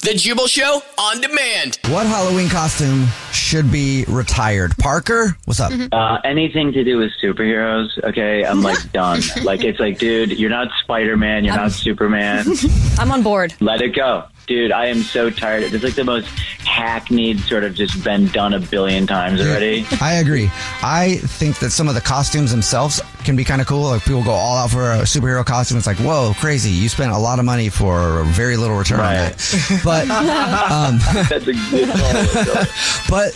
[0.00, 1.78] The Jubal Show on demand.
[1.88, 4.76] What Halloween costume should be retired?
[4.78, 5.72] Parker, what's up?
[5.92, 8.44] Uh, anything to do with superheroes, okay?
[8.44, 9.20] I'm like done.
[9.42, 12.46] like it's like, dude, you're not Spider Man, you're not Superman.
[12.98, 13.54] I'm on board.
[13.60, 14.24] Let it go.
[14.48, 15.62] Dude, I am so tired.
[15.74, 16.26] It's like the most
[16.64, 19.86] hackneyed sort of just been done a billion times already.
[20.00, 20.50] I agree.
[20.82, 23.82] I think that some of the costumes themselves can be kind of cool.
[23.90, 25.76] Like people go all out for a superhero costume.
[25.76, 26.70] It's like, whoa, crazy!
[26.70, 29.36] You spent a lot of money for very little return on Right.
[29.36, 29.80] that.
[29.84, 30.10] But
[30.72, 32.64] um, That's a good call.
[33.10, 33.34] but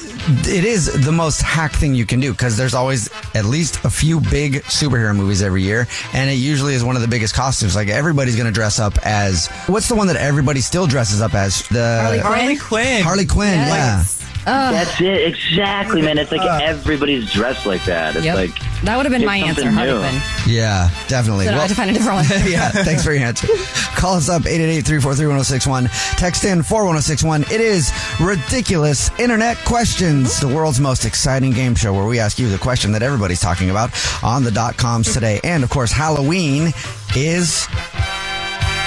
[0.49, 3.91] it is the most hack thing you can do because there's always at least a
[3.91, 7.77] few big superhero movies every year, and it usually is one of the biggest costumes.
[7.77, 11.35] Like everybody's going to dress up as what's the one that everybody still dresses up
[11.35, 11.67] as?
[11.69, 13.03] The Harley Quinn.
[13.03, 13.55] Harley Quinn.
[13.55, 14.05] Yeah.
[14.45, 15.29] That's it.
[15.35, 16.19] Exactly, man.
[16.19, 16.61] It's like uh.
[16.63, 18.17] everybody's dressed like that.
[18.17, 18.35] It's Yep.
[18.37, 18.51] like
[18.83, 19.99] That would have been my answer, Harley new.
[20.01, 20.21] Quinn.
[20.47, 21.45] Yeah, definitely.
[21.47, 22.51] So now I have to find a different one.
[22.51, 23.47] yeah, thanks for your answer.
[23.95, 26.17] Call us up 888-343-1061.
[26.17, 27.43] Text in 41061.
[27.53, 32.49] It is Ridiculous Internet Questions, the world's most exciting game show where we ask you
[32.49, 33.91] the question that everybody's talking about
[34.25, 35.39] on the dot coms today.
[35.45, 36.73] And of course, Halloween
[37.15, 37.69] is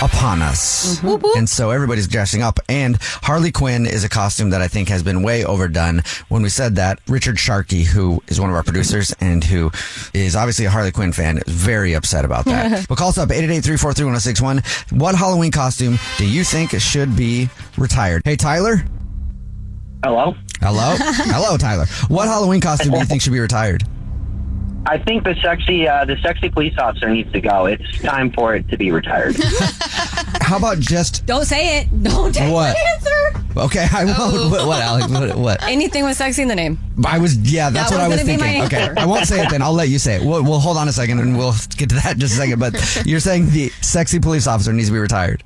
[0.01, 0.99] upon us.
[0.99, 1.37] Mm-hmm.
[1.37, 2.59] And so everybody's dressing up.
[2.69, 6.01] And Harley Quinn is a costume that I think has been way overdone.
[6.29, 9.71] When we said that, Richard Sharkey, who is one of our producers and who
[10.13, 12.85] is obviously a Harley Quinn fan, is very upset about that.
[12.89, 14.97] but call us up 888-343-1061.
[14.99, 18.21] What Halloween costume do you think should be retired?
[18.25, 18.85] Hey, Tyler?
[20.03, 20.35] hello.
[20.61, 20.95] Hello?
[20.99, 21.85] Hello, Tyler.
[22.09, 23.83] What Halloween costume do you think should be retired?
[24.87, 27.65] I think the sexy, uh, the sexy police officer needs to go.
[27.65, 29.35] It's time for it to be retired.
[30.41, 32.03] How about just Don't say it.
[32.03, 32.75] Don't take What?
[32.75, 33.59] my answer.
[33.61, 33.87] okay?
[33.91, 34.51] I won't.
[34.51, 35.07] What, what Alex?
[35.11, 35.35] What?
[35.37, 35.63] what?
[35.63, 36.77] Anything with sexy in the name.
[37.05, 38.59] I was, yeah, that's That what I was was gonna be thinking.
[38.61, 38.99] my Okay, answer.
[38.99, 39.61] I won't say it then.
[39.63, 40.21] I'll let you say it.
[40.23, 42.59] We'll, we'll hold on a second and we'll get to that in just a second.
[42.59, 45.43] But you're saying the sexy police officer needs to be retired.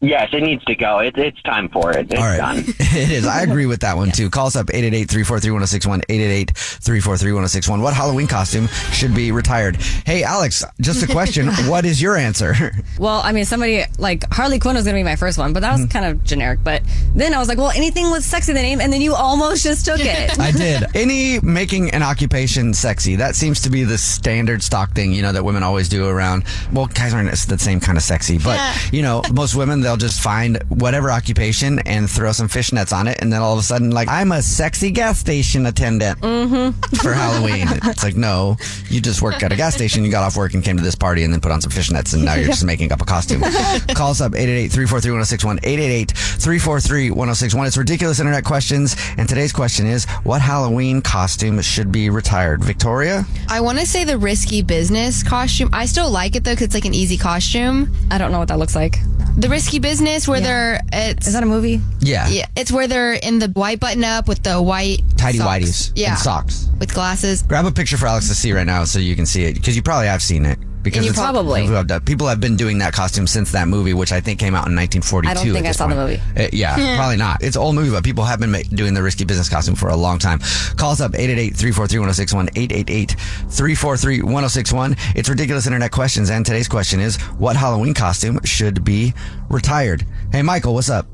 [0.00, 0.98] Yes, it needs to go.
[1.00, 2.10] It, it's time for it.
[2.12, 2.36] It's All right.
[2.38, 2.58] done.
[2.68, 3.26] it is.
[3.26, 4.30] I agree with that one too.
[4.30, 7.82] Call us up 888-343-1061, 888-343-1061.
[7.82, 9.76] What Halloween costume should be retired?
[9.76, 11.48] Hey, Alex, just a question.
[11.68, 12.54] what is your answer?
[12.98, 15.60] Well, I mean, somebody like Harley Quinn was going to be my first one, but
[15.60, 15.90] that was Mm-hmm.
[15.90, 16.58] kind of generic.
[16.64, 16.82] But
[17.14, 19.62] then I was like, well, anything with sexy in the name, and then you almost
[19.62, 20.38] just took it.
[20.40, 20.84] I did.
[20.96, 23.14] Any making an occupation sexy.
[23.16, 26.44] That seems to be the standard stock thing, you know, that women always do around.
[26.72, 28.58] Well, guys aren't the same kind of sexy, but,
[28.92, 33.22] you know, most women, they'll just find whatever occupation and throw some fishnets on it.
[33.22, 36.78] And then all of a sudden, like, I'm a sexy gas station attendant mm-hmm.
[36.96, 37.66] for Halloween.
[37.88, 38.56] It's like, no,
[38.90, 40.94] you just worked at a gas station, you got off work and came to this
[40.94, 43.40] party and then put on some fishnets and now you're just making up a costume.
[43.94, 47.66] Call us up 888-343-1061, 888-343-1061.
[47.66, 48.94] It's ridiculous internet questions.
[49.16, 52.62] And today's question is, what Halloween costume should be retired?
[52.62, 53.24] Victoria?
[53.48, 55.70] I want to say the risky business costume.
[55.72, 57.90] I still like it though because it's like an easy costume.
[58.10, 58.98] I don't know what that looks like.
[59.38, 61.80] The risky business where they're it's Is that a movie?
[62.00, 62.28] Yeah.
[62.28, 65.48] yeah it's where they're in the white button up with the white Tidy socks.
[65.64, 66.68] whities yeah and socks.
[66.78, 67.42] with glasses.
[67.42, 69.76] Grab a picture for Alex to see right now so you can see it because
[69.76, 70.58] you probably have seen it.
[70.90, 73.68] Because you it's- probably- people have done- people have been doing that costume since that
[73.68, 75.30] movie, which I think came out in 1942.
[75.30, 76.20] I don't think I this saw the movie.
[76.36, 77.42] Uh, yeah, probably not.
[77.42, 79.88] It's an old movie, but people have been ma- doing the risky business costume for
[79.90, 80.40] a long time.
[80.76, 84.96] Call us up 888-343-1061, 888-343-1061.
[85.14, 89.14] It's ridiculous internet questions, and today's question is, what Halloween costume should be
[89.48, 90.04] retired?
[90.32, 91.06] Hey, Michael, what's up?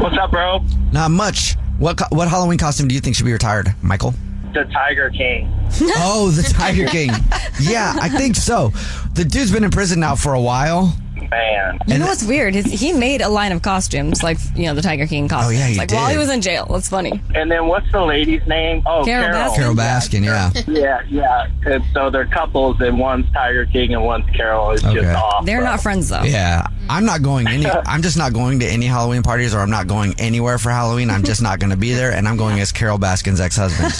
[0.00, 0.62] What's up, bro?
[0.92, 1.56] Not much.
[1.78, 4.14] What what Halloween costume do you think should be retired, Michael?
[4.54, 5.50] The Tiger King.
[5.96, 7.10] Oh, the Tiger King.
[7.60, 8.72] Yeah, I think so.
[9.14, 10.92] The dude's been in prison now for a while.
[11.30, 11.78] Man.
[11.86, 12.54] You know what's weird?
[12.54, 15.58] His, he made a line of costumes, like you know the Tiger King oh, costumes.
[15.58, 16.66] yeah, he like while he was in jail.
[16.70, 17.20] That's funny.
[17.34, 18.82] And then what's the lady's name?
[18.86, 19.50] Oh, Carole Carole.
[19.50, 19.56] Baskin.
[19.56, 20.52] Carole Baskin, yeah.
[20.66, 21.72] Yeah, yeah.
[21.72, 24.70] And so they're couples, and one's Tiger King and one's Carole.
[24.72, 25.00] It's Okay.
[25.00, 25.44] just off.
[25.46, 25.70] They're bro.
[25.70, 26.22] not friends though.
[26.22, 27.66] Yeah, I'm not going any.
[27.86, 31.10] I'm just not going to any Halloween parties, or I'm not going anywhere for Halloween.
[31.10, 33.92] I'm just not going to be there, and I'm going as Carole Baskin's ex-husband.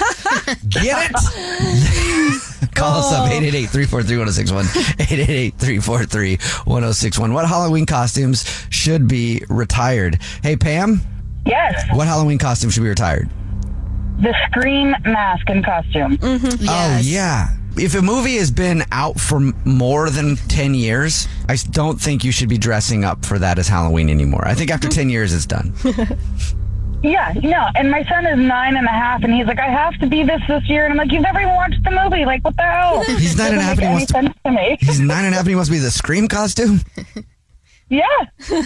[0.68, 2.40] Get it?
[2.74, 4.64] Call us up 888-343-1061.
[5.54, 7.32] 888-343-1061.
[7.32, 10.20] What Halloween costumes should be retired?
[10.42, 11.00] Hey Pam,
[11.46, 13.28] Yes, what Halloween costume should be retired?
[14.20, 16.16] the Scream mask and costume.
[16.18, 16.66] Mm-hmm.
[16.68, 17.48] Oh yeah.
[17.76, 22.30] If a movie has been out for more than 10 years, I don't think you
[22.30, 24.46] should be dressing up for that as Halloween anymore.
[24.46, 25.74] I think after 10 years it's done.
[27.04, 27.66] Yeah, no.
[27.76, 30.22] And my son is nine and a half, and he's like, I have to be
[30.22, 30.84] this this year.
[30.84, 32.24] And I'm like, you've never even watched the movie.
[32.24, 33.04] Like, what the hell?
[33.04, 34.76] He's nine and a half and he wants to- to me.
[34.80, 36.80] He's nine and a half and he wants to be the Scream costume?
[37.90, 38.04] Yeah.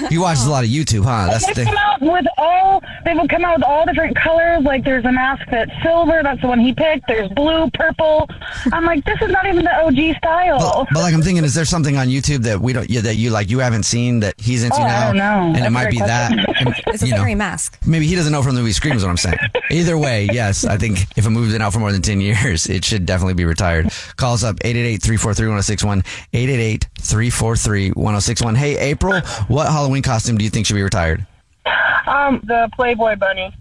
[0.09, 1.27] He watches a lot of YouTube, huh?
[1.31, 2.83] That's They've the come out with all.
[3.05, 4.63] They've come out with all different colors.
[4.63, 6.21] Like there's a mask that's silver.
[6.23, 7.07] That's the one he picked.
[7.09, 8.29] There's blue, purple.
[8.73, 10.59] I'm like, this is not even the OG style.
[10.59, 13.17] But, but like I'm thinking, is there something on YouTube that we don't, yeah, that
[13.17, 15.07] you like, you haven't seen that he's into Oh, I now?
[15.09, 15.25] don't know.
[15.25, 16.45] And it That's a might great be that.
[16.45, 16.67] question.
[16.69, 17.79] And, It's a you know, scary mask.
[17.87, 19.37] maybe he doesn't know from the movie Scream is what I'm saying.
[19.71, 22.67] Either way, yes, I think if a movie's been out for more than 10 years,
[22.69, 23.91] it should definitely be retired.
[24.17, 28.57] Call us up 888-343-1061, 888-343-1061.
[28.57, 29.08] Hey, April,
[29.49, 31.27] what Halloween costume do you think should be retired?
[32.07, 33.53] Um, the Playboy bunny.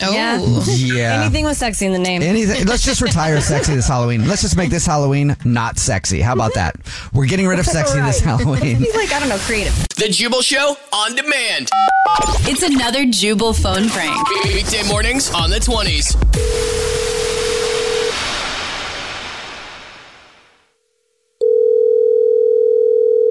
[0.00, 0.38] Yeah.
[0.66, 1.22] Yeah.
[1.22, 2.22] Anything with sexy in the name.
[2.22, 2.66] Anything.
[2.66, 4.26] Let's just retire sexy this Halloween.
[4.26, 6.20] Let's just make this Halloween not sexy.
[6.20, 6.76] How about that?
[7.12, 8.76] We're getting rid of sexy this Halloween.
[8.76, 9.74] He's like, I don't know, creative.
[9.96, 11.68] The Jubal Show on demand.
[12.44, 14.16] It's another Jubal phone prank.
[14.44, 16.16] Weekday mornings on the 20s.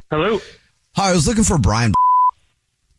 [0.09, 0.39] Hello.
[0.95, 1.93] Hi, I was looking for Brian.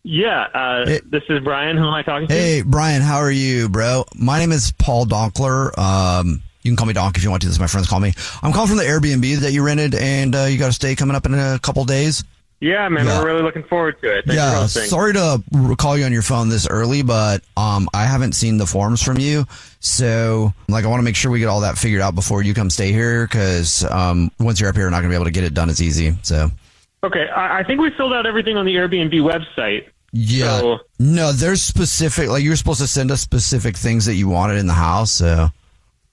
[0.04, 1.76] Yeah, uh, this is Brian.
[1.76, 2.34] Who am I talking to?
[2.34, 4.04] Hey, Brian, how are you, bro?
[4.14, 5.76] My name is Paul Donkler.
[5.78, 7.48] Um, you can call me Donk if you want to.
[7.48, 8.12] This is my friends call me.
[8.42, 11.14] I'm calling from the Airbnb that you rented, and uh, you got a stay coming
[11.14, 12.24] up in a couple days.
[12.60, 13.18] Yeah, man, Yeah.
[13.20, 14.24] we're really looking forward to it.
[14.24, 15.42] Thanks yeah, sorry to
[15.78, 19.18] call you on your phone this early, but um, I haven't seen the forms from
[19.18, 19.46] you,
[19.80, 22.54] so like I want to make sure we get all that figured out before you
[22.54, 25.32] come stay here, because um, once you're up here, we're not gonna be able to
[25.32, 26.16] get it done as easy.
[26.22, 26.50] So
[27.04, 29.88] Okay, I, I think we filled out everything on the Airbnb website.
[30.12, 34.14] yeah, So- no, there's specific like you were supposed to send us specific things that
[34.14, 35.48] you wanted in the house, so.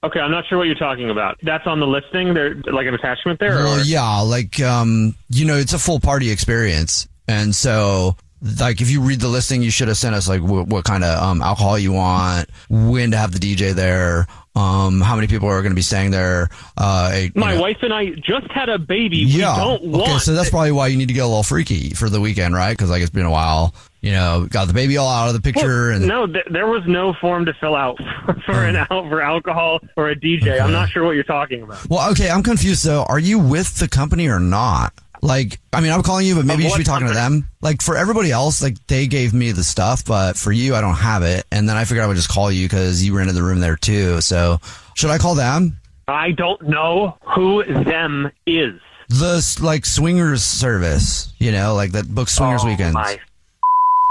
[0.01, 1.38] Okay, I'm not sure what you're talking about.
[1.44, 2.33] That's on the listing.
[2.33, 3.56] There, like an attachment there.
[3.56, 3.83] Well, or?
[3.83, 9.01] yeah, like um, you know, it's a full party experience, and so like if you
[9.01, 11.77] read the listing, you should have sent us like what, what kind of um, alcohol
[11.77, 15.75] you want, when to have the DJ there, um, how many people are going to
[15.75, 16.49] be staying there.
[16.77, 19.17] Uh, a- My know- wife and I just had a baby.
[19.19, 19.55] yeah.
[19.55, 20.03] We don't want.
[20.09, 22.53] okay, so that's probably why you need to get a little freaky for the weekend,
[22.55, 22.75] right?
[22.75, 23.73] Because like it's been a while.
[24.01, 26.83] You know, got the baby all out of the picture, and no, th- there was
[26.87, 30.57] no form to fill out for, for an al- for alcohol or a DJ.
[30.59, 31.85] I'm not sure what you're talking about.
[31.89, 32.85] well, okay, I'm confused.
[32.85, 33.03] though.
[33.03, 34.93] are you with the company or not?
[35.21, 37.48] Like, I mean, I'm calling you, but maybe you should be talking to them.
[37.62, 40.95] Like, for everybody else, like, they gave me the stuff, but for you, I don't
[40.95, 41.45] have it.
[41.51, 43.59] And then I figured I would just call you because you were rented the room
[43.59, 44.21] there too.
[44.21, 44.59] So,
[44.95, 45.78] should I call them?
[46.07, 48.80] I don't know who them is.
[49.09, 52.94] The, like, swingers service, you know, like that book swingers oh, weekends.
[52.94, 53.19] My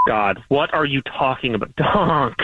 [0.06, 2.36] God, what are you talking about, Donk?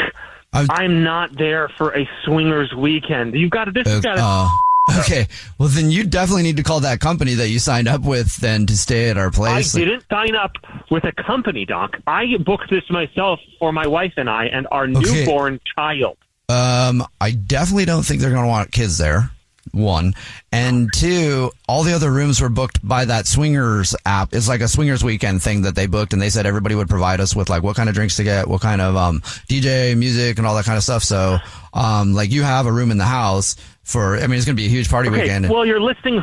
[0.53, 3.35] I'm- I'm not there for a swingers weekend.
[3.35, 3.73] You've got to.
[3.73, 4.23] This has got to.
[4.23, 4.51] Uh,
[5.01, 5.27] okay.
[5.59, 8.67] Well, then you definitely need to call that company that you signed up with then
[8.67, 9.75] to stay at our place.
[9.75, 10.53] I didn't sign up
[10.91, 11.97] with a company, Donk.
[12.07, 15.01] I booked this myself for my wife and I and our Okay.
[15.01, 16.19] newborn child.
[16.49, 19.31] Um, I definitely don't think they're going to want kids there.
[19.73, 20.13] One
[20.53, 24.35] and two, all the other rooms were booked by that swingers app.
[24.35, 27.19] It's like a swingers weekend thing that they booked, and they said everybody would provide
[27.19, 30.37] us with like what kind of drinks to get, what kind of um DJ music,
[30.37, 31.03] and all that kind of stuff.
[31.03, 31.39] So,
[31.73, 34.17] um, like you have a room in the house for.
[34.17, 35.49] I mean, it's going to be a huge party Okay, weekend.
[35.49, 36.21] well, your listing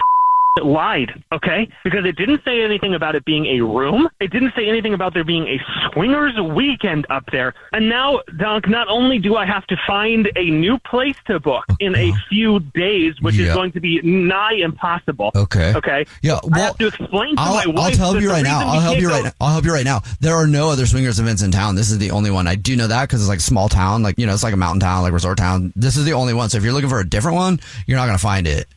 [0.62, 1.68] lied, okay?
[1.84, 4.10] Because it didn't say anything about it being a room.
[4.20, 5.60] It didn't say anything about there being a
[5.94, 7.54] swingers weekend up there.
[7.72, 11.64] And now, Donk, not only do I have to find a new place to book
[11.80, 13.48] in a few days, which Yeah.
[13.50, 15.32] is going to be nigh impossible.
[15.36, 15.74] Okay.
[15.76, 16.06] Okay.
[16.22, 17.98] Yeah, I well, have to explain to I'll, my I'll wife.
[17.98, 18.60] help you right now.
[18.68, 19.32] I'll help you right now.
[19.40, 20.02] I'll help you right now.
[20.20, 21.76] There are no other swingers events in town.
[21.76, 22.48] This is the only one.
[22.48, 24.54] I do know that because it's like a small town, like you know, it's like
[24.54, 25.72] a mountain town, like resort town.
[25.76, 26.50] This is the only one.
[26.50, 28.68] So if you're looking for a different one, you're not going to find it.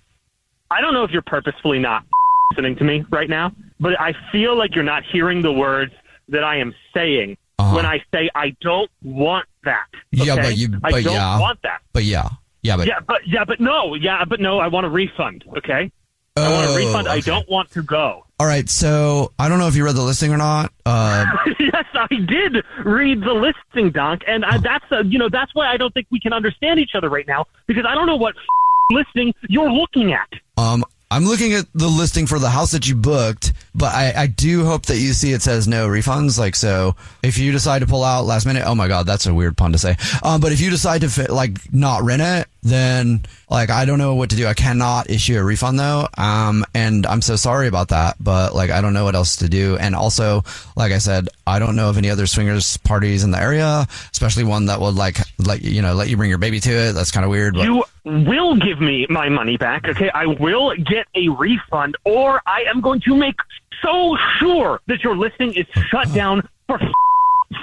[0.75, 2.04] I don't know if you're purposefully not
[2.50, 5.93] listening to me right now, but I feel like you're not hearing the words
[6.28, 7.76] that I am saying Uh-huh.
[7.76, 9.87] when I say I don't want that.
[10.11, 11.81] Yeah, but you, I but don't yeah, want that.
[11.93, 12.28] But yeah,
[12.62, 14.59] yeah, but yeah, but yeah, but no, yeah, but no.
[14.59, 15.45] I want a refund.
[15.59, 15.90] Okay,
[16.37, 17.09] I want a Oh, refund.
[17.09, 18.25] I don't want to go.
[18.40, 18.69] all right.
[18.69, 20.73] So I don't know if you read the listing or not.
[20.87, 21.25] Uh,
[21.61, 25.66] yes, I did read the listing, Donk, and I, that's uh, you know that's why
[25.73, 28.35] I don't think we can understand each other right now because I don't know what
[28.90, 30.28] listing you're looking at.
[30.56, 34.26] Um, I'm looking at the listing for the house that you booked, but I, I
[34.26, 36.40] do hope that you see it says no refunds.
[36.40, 39.32] Like, so if you decide to pull out last minute, oh my God, that's a
[39.32, 39.96] weird pun to say.
[40.25, 43.99] Um, but if you decide to fit, like not rent it, then like, I don't
[43.99, 44.49] know what to do.
[44.49, 46.08] I cannot issue a refund though.
[46.18, 49.49] Um, and I'm so sorry about that, but like, I don't know what else to
[49.49, 49.76] do.
[49.76, 50.42] And also,
[50.75, 54.42] like I said, I don't know of any other swingers parties in the area, especially
[54.42, 56.92] one that would like, like, you know, let you bring your baby to it.
[56.94, 57.54] That's kind of weird.
[57.54, 60.11] But You will give me my money back, okay?
[60.11, 63.37] I will get a refund, or I am going to make
[63.82, 66.78] so sure that your listing is shut down for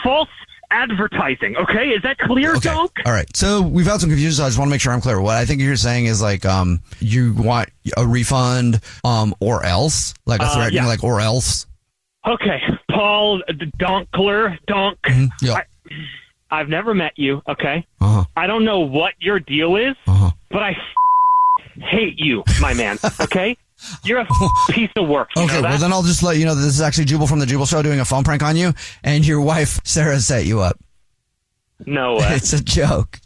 [0.04, 0.30] false
[0.72, 1.90] advertising, okay?
[1.90, 2.92] Is that clear, Donk?
[3.06, 3.28] All right.
[3.36, 4.32] So we've had some confusion.
[4.38, 5.20] So I just want to make sure I'm clear.
[5.22, 10.14] What I think you're saying is like, um, you want a refund, um, or else,
[10.26, 10.86] like a Uh, yeah.
[10.88, 11.66] like or else.
[12.26, 13.42] Okay, Paul
[13.80, 14.98] Donkler, Donk.
[15.42, 15.54] yeah.
[15.54, 15.64] I,
[16.52, 17.86] I've never met you, okay?
[18.00, 18.26] Uh-huh.
[18.38, 19.96] I don't know what your deal is,
[20.52, 20.76] but I
[21.80, 23.58] hate you, my man, okay?
[24.04, 24.28] You're a
[24.70, 25.30] piece of work.
[25.36, 25.62] Okay.
[25.62, 27.66] Well, then I'll just let you know that this is actually Jubal from the Jubal
[27.66, 30.80] Show doing a phone prank on you, and your wife Sarah set you up.
[31.86, 32.28] No way.
[32.32, 33.20] it's a joke.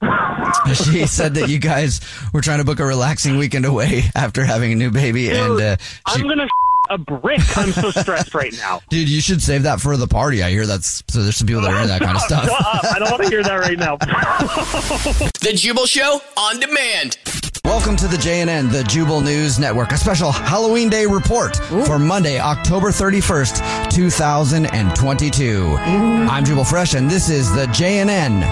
[0.74, 2.00] she said that you guys
[2.32, 5.76] were trying to book a relaxing weekend away after having a new baby, and uh,
[5.78, 6.46] she, I'm gonna
[6.90, 7.40] a brick.
[7.56, 8.80] I'm so stressed right now.
[8.90, 10.42] dude, you should save that for the party.
[10.42, 11.22] I hear that's so.
[11.22, 12.48] There's some people that are into that kind of stuff.
[12.50, 13.96] I don't want to hear that right now.
[15.46, 17.18] The Jubal Show on demand.
[17.64, 22.40] Welcome to the JNN, the Jubal News Network, a special Halloween Day report for Monday,
[22.40, 25.76] October 31st, 2022.
[25.78, 28.42] I'm Jubal Fresh, and this is the JNN,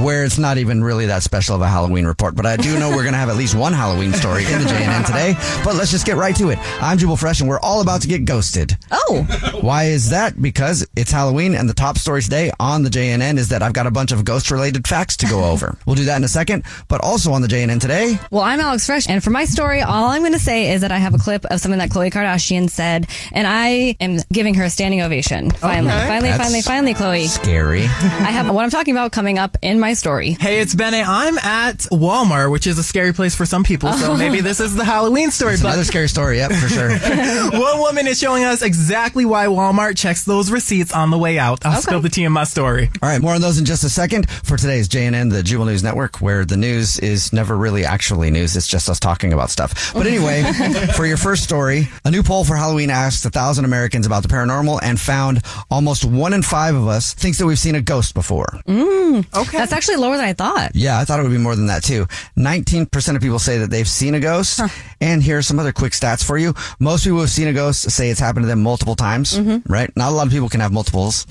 [0.00, 2.88] where it's not even really that special of a Halloween report, but I do know
[2.90, 5.34] we're going to have at least one Halloween story in the JNN today.
[5.64, 6.58] But let's just get right to it.
[6.82, 8.76] I'm Jubal Fresh, and we're all about to get ghosted.
[8.90, 9.22] Oh.
[9.60, 10.40] Why is that?
[10.40, 13.86] Because it's Halloween, and the top story today on the JNN is that I've got
[13.86, 15.76] a bunch of ghost related facts to go over.
[15.86, 18.18] we'll do that in a second, but also on the JNN today.
[18.30, 20.90] Well, I'm Alex Fresh, and for my story, all I'm going to say is that
[20.92, 24.64] I have a clip of something that Khloe Kardashian said, and I am giving her
[24.64, 25.50] a standing ovation.
[25.50, 26.06] Finally, Okay.
[26.06, 27.28] finally, That's finally, finally, Khloe.
[27.28, 27.82] Scary.
[27.84, 30.36] I have what I'm talking about coming up in my story.
[30.38, 30.94] Hey, it's Bene.
[31.04, 33.92] I'm at Walmart, which is a scary place for some people.
[33.94, 34.16] So Oh.
[34.16, 35.54] maybe this is the Halloween story.
[35.54, 36.90] It's but another scary story, yep, for sure.
[37.50, 41.66] one woman is showing us exactly why Walmart checks those receipts on the way out.
[41.66, 42.90] I'll spill the tea in my story.
[43.02, 44.30] All right, more on those in just a second.
[44.30, 48.56] For today's JNN, the Jubal News Network, where the news is never really actually news.
[48.56, 49.92] It's just us talking about stuff.
[49.94, 50.44] But anyway,
[50.96, 54.28] for your first story, a new poll for Halloween asked a thousand Americans about the
[54.28, 58.14] paranormal and found almost one in five of us thinks that we've seen a ghost
[58.14, 58.60] before.
[58.68, 59.58] Mm, okay.
[59.58, 60.72] That's actually lower than I thought.
[60.74, 62.06] Yeah, I thought it would be more than that too.
[62.38, 64.60] 19% of people say that they've seen a ghost.
[65.00, 66.54] And here are some other quick stats for you.
[66.78, 69.90] Most people who've seen a ghost say it's happened to them multiple times, right?
[69.96, 71.26] Not a lot of people can have multiples.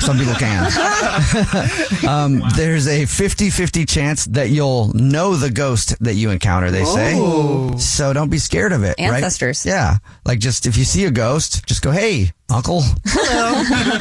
[0.00, 0.64] some people can.
[2.08, 7.14] um, there's a 50-50 chance that you'll know the ghost that you encounter, they say.
[7.16, 7.76] Oh.
[7.76, 9.14] So don't be scared of it, right?
[9.14, 9.66] Ancestors.
[9.66, 9.98] Yeah.
[10.24, 12.82] Like just if you see a ghost, just go, hey, uncle,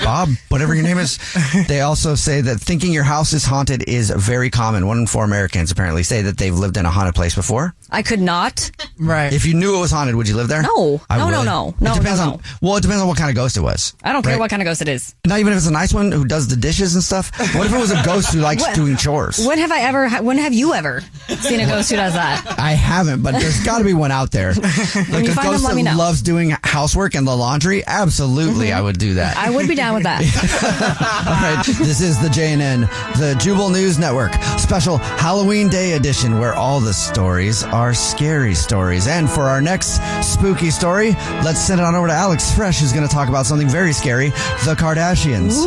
[0.03, 1.19] Bob, whatever your name is.
[1.67, 4.87] They also say that thinking your house is haunted is very common.
[4.87, 7.75] One in four Americans apparently say that they've lived in a haunted place before.
[7.89, 8.71] I could not.
[8.99, 9.31] Right.
[9.31, 10.61] If you knew it was haunted, would you live there?
[10.61, 11.01] No.
[11.09, 11.45] I No, no, would.
[11.45, 11.69] no.
[11.69, 12.41] It No, depends no, on.
[12.61, 13.93] Well, it depends on what kind of ghost it was.
[14.03, 14.39] I don't care right?
[14.39, 15.15] what kind of ghost it is.
[15.25, 17.31] Not even if it's a nice one who does the dishes and stuff.
[17.55, 19.45] What if it was a ghost who likes What- doing chores?
[19.45, 21.01] When have I ever, when have you ever
[21.39, 22.55] seen a ghost who does that?
[22.59, 24.53] I haven't, but there's got to be one out there.
[25.09, 25.95] Like you a find them, ghost let that me know.
[25.97, 27.85] loves doing housework and the laundry.
[27.87, 28.73] Absolutely, Mhm.
[28.75, 29.37] I would do that.
[29.37, 30.21] I would be down with that.
[31.27, 32.81] All right, this is the JNN,
[33.17, 39.07] the Jubal News Network, special Halloween Day edition, where all the stories are scary stories.
[39.07, 41.11] And for our next spooky story,
[41.43, 43.93] let's send it on over to Alex Fresh, who's going to talk about something very
[43.93, 44.29] scary:
[44.65, 45.63] the Kardashians.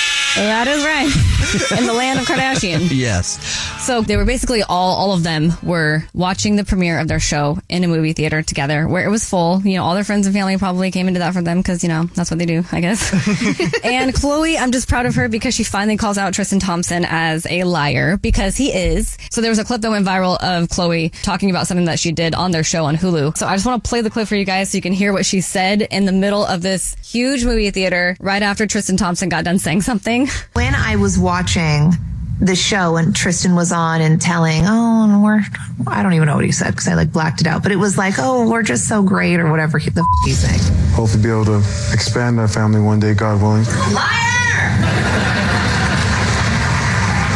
[0.36, 1.78] that is right.
[1.80, 2.88] In the land of Kardashian.
[2.90, 3.40] Yes.
[3.84, 7.58] So they were basically all all of them were watching the premiere of their show
[7.68, 9.60] in a movie theater together where it was full.
[9.62, 11.88] You know, all their friends and family probably came into that for them because, you
[11.88, 13.12] know, that's what they do, I guess.
[13.84, 17.46] and Khloe, I'm just proud of her because she finally calls out Tristan Thompson as
[17.48, 19.16] a liar because he is.
[19.30, 22.12] So there was a clip that went viral of Khloe talking about something that she
[22.12, 23.36] did on their show on Hulu.
[23.36, 25.12] So I just want to play the clip for you guys so you can hear
[25.12, 29.28] what she said in the middle of this huge movie theater right after Tristan Thompson
[29.28, 30.19] got done saying something.
[30.54, 31.92] When I was watching
[32.40, 35.42] the show and Tristan was on and telling, oh, and we're,
[35.86, 37.76] I don't even know what he said because I like blacked it out, but it
[37.76, 40.60] was like, oh, we're just so great or whatever he, the f- he's saying.
[40.94, 41.58] Hopefully, be able to
[41.92, 43.64] expand our family one day, God willing.
[43.92, 44.20] Liar!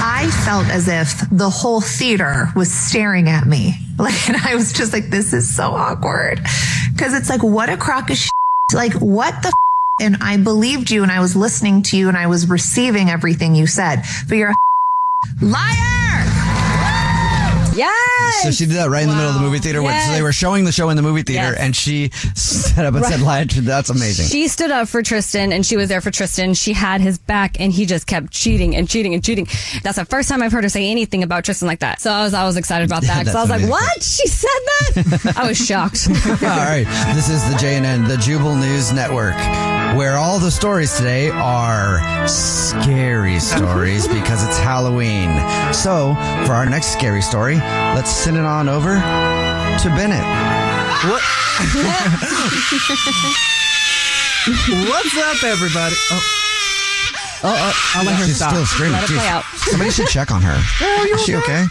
[0.07, 3.75] I felt as if the whole theater was staring at me.
[3.97, 6.41] Like, and I was just like, this is so awkward.
[6.99, 8.33] Cause it's like, what a crock of shit.
[8.73, 9.55] Like, what the f-
[10.01, 13.55] and I believed you and I was listening to you and I was receiving everything
[13.55, 14.57] you said, but you're a
[15.45, 16.04] liar.
[17.77, 18.43] Yes.
[18.43, 19.83] So she did that right in the middle of the movie theater.
[19.83, 21.59] where- So they were showing the show in the movie theater, Yes.
[21.61, 23.49] and she stood up and said, Right.
[23.51, 24.27] That's amazing.
[24.29, 26.55] She stood up for Tristan and she was there for Tristan.
[26.55, 29.47] She had his back and he just kept cheating and cheating and cheating.
[29.83, 32.01] That's the first time I've heard her say anything about Tristan like that.
[32.01, 33.21] So I was, I was excited about that.
[33.21, 34.03] Because I was That's like, what?
[34.03, 34.49] She said
[34.95, 35.35] that?
[35.39, 36.07] I was shocked.
[36.27, 39.37] all right, this is the JNN, the Jubal News Network,
[39.97, 45.31] where all the stories today are scary stories because it's Halloween.
[45.73, 46.15] So
[46.47, 47.57] for our next scary story,
[47.95, 50.25] let's send it on over to Bennett.
[51.09, 51.23] What?
[54.91, 55.95] What's up, everybody?
[56.11, 56.54] Oh.
[57.43, 58.51] Oh, oh, I'll let her she's stop.
[58.53, 58.93] still screaming.
[58.95, 59.17] Let it Jeez.
[59.19, 59.45] play out.
[59.57, 60.61] Somebody should check on her.
[60.79, 61.65] Girl, you Is she okay?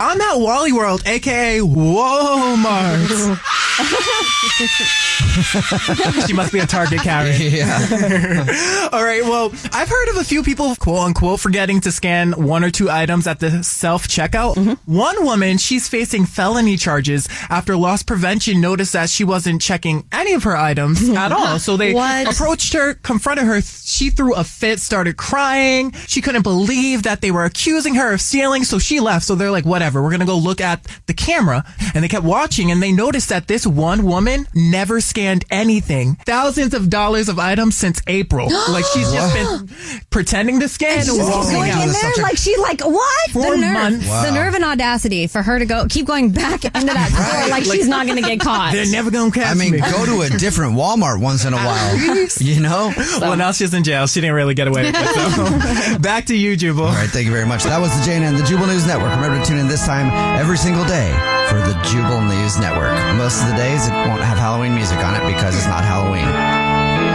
[0.00, 3.40] I'm at Wally World, aka Walmart.
[6.26, 7.34] she must be a Target Karen.
[7.54, 8.88] Yeah.
[8.92, 9.22] All right.
[9.22, 12.90] Well, I've heard of a few people, quote unquote, forgetting to scan one or two
[12.90, 14.54] items at the self checkout.
[14.56, 14.94] Mm-hmm.
[14.96, 20.32] One woman, she's facing felony charges after loss prevention noticed that she wasn't checking any
[20.32, 21.58] of her items at all.
[21.58, 22.32] So they What?
[22.34, 23.60] approached her, confronted her.
[23.62, 25.92] She threw a fit, started crying.
[26.06, 28.64] She couldn't believe that they were accusing her of stealing.
[28.64, 29.26] So she left.
[29.26, 31.64] So they're like, whatever, we're going to go look at the camera.
[31.94, 36.14] And they kept watching and they noticed that this one woman never scanned anything.
[36.24, 38.48] Thousands of dollars of items since April.
[38.70, 41.86] like she's just been pretending to scan and Just walking going out.
[41.86, 43.30] in there like she like what?
[43.32, 44.06] Four the nerve, months.
[44.08, 47.64] the nerve and audacity for her to go keep going back into that store like,
[47.64, 48.72] she's not going to get caught.
[48.72, 49.80] They're never gonna catch I mean, me.
[49.80, 51.96] go to a different Walmart once in a while.
[52.38, 52.92] You know?
[53.20, 54.06] Well, now she's in jail.
[54.06, 55.94] She didn't really get away with it.
[55.94, 55.98] So.
[56.04, 56.84] Back to you, Jubal.
[56.86, 57.64] All right, thank you very much.
[57.64, 59.14] That was the JNN, the Jubal News Network.
[59.14, 61.10] Remember to tune in this time every single day
[61.48, 62.94] for the Jubal News Network.
[63.16, 66.26] Most of the days it won't have Halloween music on it because it's not Halloween.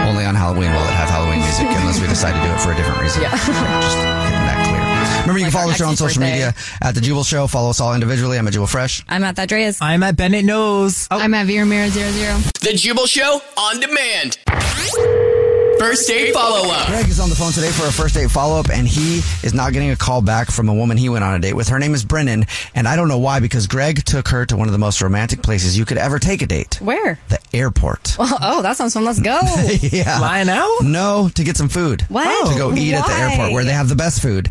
[0.08, 2.72] Only on Halloween will it have Halloween music unless we decide to do it for
[2.72, 3.22] a different reason.
[3.22, 3.30] Yeah.
[3.36, 4.80] Just getting that clear.
[5.22, 6.32] Remember, you can follow the show on social birthday.
[6.50, 7.46] media at the Jubal Show.
[7.46, 8.38] Follow us all individually.
[8.38, 9.04] I'm at Jubal Fresh.
[9.08, 9.78] I'm at that Dreas.
[9.80, 11.06] I'm at Bennett Knows.
[11.10, 12.36] Oh, I'm at Vera Mira zero zero.
[12.60, 15.39] The Jubal Show on demand.
[15.80, 16.88] First date follow up.
[16.88, 19.54] Greg is on the phone today for a first date follow up, and he is
[19.54, 21.70] not getting a call back from a woman he went on a date with.
[21.70, 24.68] Her name is Brennan, and I don't know why because Greg took her to one
[24.68, 27.18] of the most romantic places you could ever take a date Where?
[27.30, 28.14] the airport.
[28.22, 29.06] Oh, oh, that sounds fun.
[29.06, 29.40] Let's go.
[29.80, 30.18] yeah.
[30.18, 30.80] Flying out?
[30.82, 32.02] No, to get some food.
[32.10, 32.52] What?
[32.52, 33.30] To go eat at the Why?
[33.30, 34.50] airport where they have the best food.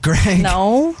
[0.00, 0.40] Greg.
[0.40, 0.94] No.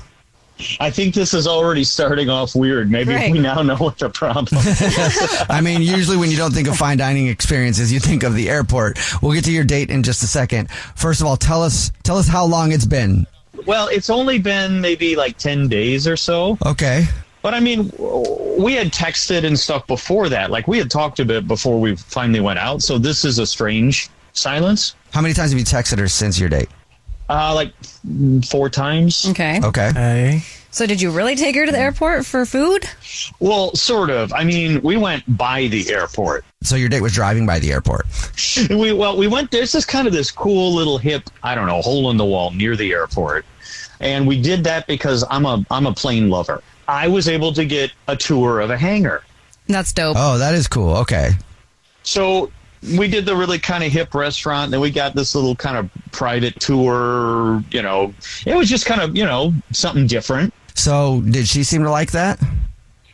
[0.80, 2.90] I think this is already starting off weird.
[2.90, 3.30] Maybe Right.
[3.32, 5.44] we now know what the problem is.
[5.48, 8.50] I mean, usually when you don't think of fine dining experiences, you think of the
[8.50, 8.98] airport.
[9.22, 10.70] We'll get to your date in just a second.
[10.96, 13.26] First of all, tell us tell us how long it's been.
[13.66, 16.58] well, it's only been maybe like 10 days or so.
[16.66, 17.06] Okay.
[17.42, 17.92] But I mean,
[18.58, 20.50] we had texted and stuff before that.
[20.50, 22.82] Like we had talked a bit before we finally went out.
[22.82, 24.96] So this is a strange silence.
[25.12, 26.68] How many times have you texted her since your date?
[27.28, 27.72] Uh, like
[28.46, 29.28] four times.
[29.28, 29.60] Okay.
[29.62, 29.92] Okay.
[29.92, 30.42] Hey.
[30.70, 32.88] So did you really take her to the airport for food?
[33.40, 34.32] Well, sort of.
[34.32, 36.44] I mean, we went by the airport.
[36.62, 38.06] So your date was driving by the airport.
[38.70, 39.50] we well, we went.
[39.50, 42.50] There's this kind of this cool little hip, I don't know, hole in the wall
[42.52, 43.44] near the airport,
[44.00, 46.62] and we did that because I'm a I'm a plane lover.
[46.86, 49.22] I was able to get a tour of a hangar.
[49.66, 50.16] That's dope.
[50.18, 50.96] Oh, that is cool.
[50.98, 51.32] Okay.
[52.02, 52.50] So
[52.96, 54.70] we did the really kind of hip restaurant.
[54.70, 57.62] Then we got this little kind of private tour.
[57.70, 58.14] You know,
[58.46, 60.52] it was just kind of you know something different.
[60.74, 62.40] So did she seem to like that?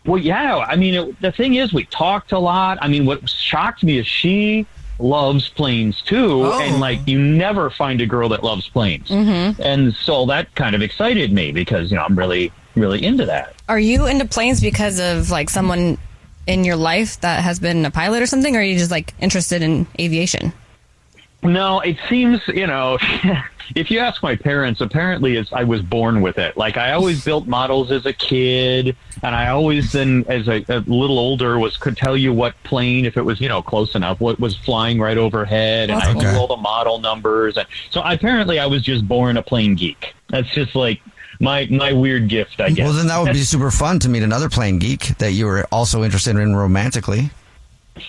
[0.07, 0.59] Well, yeah.
[0.59, 2.77] I mean, it, the thing is, we talked a lot.
[2.83, 4.67] I mean, what shocked me is she
[4.99, 6.61] loves planes too, Oh.
[6.61, 9.09] and like you never find a girl that loves planes.
[9.09, 9.61] Mm-hmm.
[9.63, 13.55] And so that kind of excited me because you know I'm really really into that.
[13.69, 15.97] Are you into planes because of like someone
[16.47, 19.15] in your life that has been a pilot or something, or are you just like
[19.21, 20.53] interested in aviation?
[21.43, 22.99] No, it seems, you know,
[23.75, 26.57] if you ask my parents, apparently it's, I was born with it.
[26.57, 30.81] Like I always built models as a kid, and I always then, as a, a
[30.87, 34.21] little older, was could tell you what plane, if it was, you know, close enough,
[34.21, 37.59] what was flying right overhead, and I knew all the model numbers.
[37.59, 40.15] And so apparently I was just born a plane geek.
[40.29, 41.03] That's just like
[41.41, 42.85] my my weird gift, I guess.
[42.85, 45.67] Well, then that would be super fun to meet another plane geek that you were
[45.71, 47.31] also interested in romantically.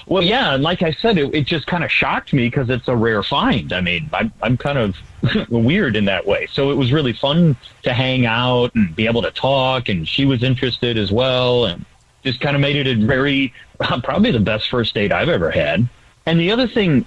[0.07, 2.87] Well, yeah, and like I said, it, it just kind of shocked me because it's
[2.87, 3.71] a rare find.
[3.71, 4.95] I mean, I'm, I'm kind of
[5.49, 6.47] weird in that way.
[6.51, 10.25] So it was really fun to hang out and be able to talk, and she
[10.25, 11.85] was interested as well, and
[12.23, 15.87] just kind of made it a very, probably the best first date I've ever had.
[16.27, 17.05] And the other thing,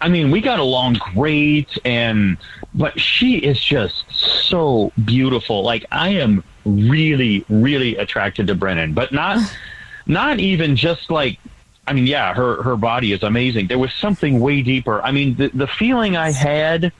[0.00, 2.36] I mean, we got along great, and
[2.72, 5.62] but she is just so beautiful.
[5.62, 9.38] Like I am really, really attracted to Brennan, but not,
[10.06, 11.38] not even just like
[11.86, 13.66] I mean, yeah, her her body is amazing.
[13.66, 15.02] There was something way deeper.
[15.02, 16.92] I mean, the the feeling I had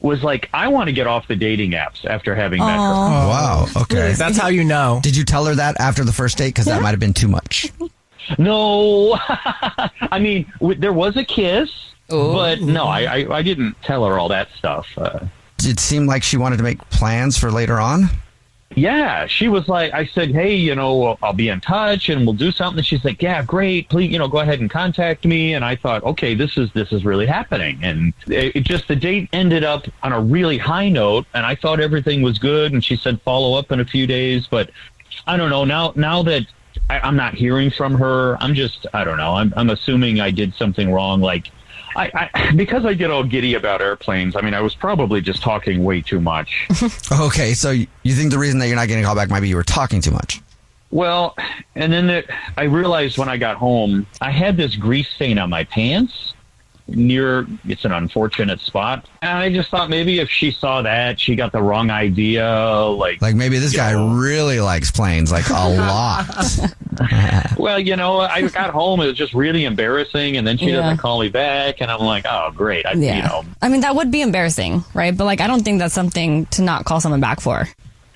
[0.00, 2.78] was like I want to get off the dating apps after having met her.
[2.78, 3.66] Oh, wow.
[3.76, 4.12] Okay.
[4.14, 4.98] That's how you know.
[5.04, 6.48] Did you tell her that after the first date?
[6.48, 7.70] Because that might have been too much.
[8.38, 11.70] No, I mean w- there was a kiss,
[12.08, 14.86] but no, I, I I didn't tell her all that stuff.
[14.96, 15.28] Uh, Did
[15.66, 18.08] it seem like she wanted to make plans for later on?
[18.76, 22.34] Yeah, she was like, I said, hey, you know, I'll be in touch and we'll
[22.34, 22.84] do something.
[22.84, 23.88] She's like, yeah, great.
[23.88, 25.54] Please, you know, go ahead and contact me.
[25.54, 27.78] And I thought, okay, this is this is really happening.
[27.82, 31.54] And it, it just the date ended up on a really high note, and I
[31.54, 32.72] thought everything was good.
[32.72, 34.70] And she said follow up in a few days, but
[35.26, 35.64] I don't know.
[35.64, 36.46] Now now that
[36.90, 39.34] I, I'm not hearing from her, I'm just I don't know.
[39.34, 41.50] I'm I'm assuming I did something wrong, like.
[41.96, 44.36] I, I, because I get all giddy about airplanes.
[44.36, 46.68] I mean, I was probably just talking way too much.
[47.10, 49.48] Okay, so you think the reason that you're not getting a call back might be
[49.48, 50.40] you were talking too much?
[50.90, 51.36] Well,
[51.74, 55.50] and then it, I realized when I got home, I had this grease stain on
[55.50, 56.34] my pants
[56.88, 59.08] near, it's an unfortunate spot.
[59.22, 62.48] And I just thought maybe if she saw that, she got the wrong idea.
[62.86, 66.26] Like, Like maybe this guy really likes planes, like a lot.
[67.58, 70.36] well, you know, I got home, it was just really embarrassing.
[70.36, 70.76] And then she Yeah.
[70.76, 71.80] doesn't call me back.
[71.80, 72.86] And I'm like, oh, great.
[72.86, 73.16] I, Yeah.
[73.16, 75.16] you know, I mean, that would be embarrassing, right?
[75.16, 77.68] But like, I don't think that's something to not call someone back for.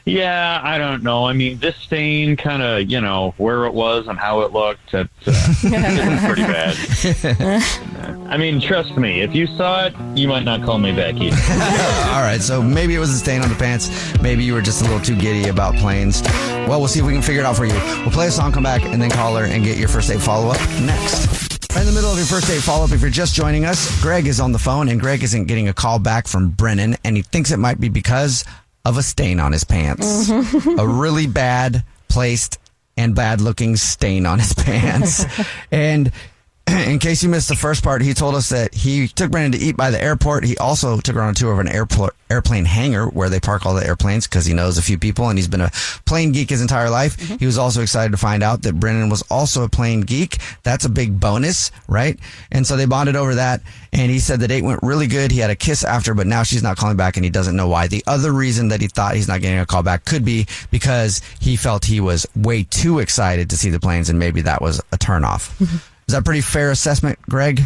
[0.04, 1.26] Yeah, I don't know.
[1.26, 4.94] I mean, this stain kind of, you know, where it was and how it looked,
[4.94, 8.26] it, uh, it was pretty bad.
[8.28, 11.36] I mean, trust me, if you saw it, you might not call me back either.
[12.12, 13.90] All right, so maybe it was a stain on the pants.
[14.20, 16.22] Maybe you were just a little too giddy about planes.
[16.22, 17.74] Well, we'll see if we can figure it out for you.
[18.00, 20.20] We'll play a song, come back, and then call her and get your first date
[20.20, 21.52] follow up next.
[21.76, 24.26] In the middle of your first date follow up, if you're just joining us, Greg
[24.26, 27.22] is on the phone, and Greg isn't getting a call back from Brennan, and he
[27.22, 28.44] thinks it might be because
[28.84, 30.28] of a stain on his pants.
[30.28, 30.78] Mm-hmm.
[30.78, 32.58] a really bad placed
[32.96, 35.24] and bad looking stain on his pants.
[35.72, 36.12] and
[36.68, 39.66] in case you missed the first part, he told us that he took Brandon to
[39.66, 40.44] eat by the airport.
[40.44, 43.66] He also took her on a tour of an airport airplane hangar where they park
[43.66, 45.70] all the airplanes because he knows a few people and he's been a
[46.06, 47.16] plane geek his entire life.
[47.16, 47.36] Mm-hmm.
[47.36, 50.38] He was also excited to find out that Brennan was also a plane geek.
[50.62, 52.18] That's a big bonus, right?
[52.50, 53.60] And so they bonded over that.
[53.92, 55.30] And he said the date went really good.
[55.30, 57.68] He had a kiss after, but now she's not calling back and he doesn't know
[57.68, 57.88] why.
[57.88, 61.20] The other reason that he thought he's not getting a call back could be because
[61.40, 64.78] he felt he was way too excited to see the planes and maybe that was
[64.92, 65.50] a turnoff.
[65.58, 65.91] Mm-hmm.
[66.08, 67.62] Is that a pretty fair assessment, Greg?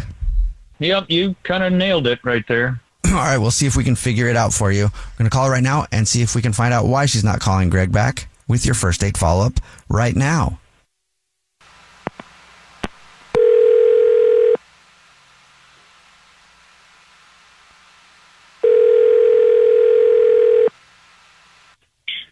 [0.79, 2.79] yep, you kind of nailed it right there.
[3.05, 4.85] All right, we'll see if we can figure it out for you.
[4.85, 7.05] I'm going to call her right now and see if we can find out why
[7.05, 9.53] she's not calling Greg back with your first date follow up
[9.89, 10.59] right now.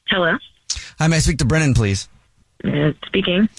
[0.08, 0.38] Hello.
[1.00, 2.08] Hi, may I speak to Brennan, please?
[2.63, 3.50] Uh, speaking.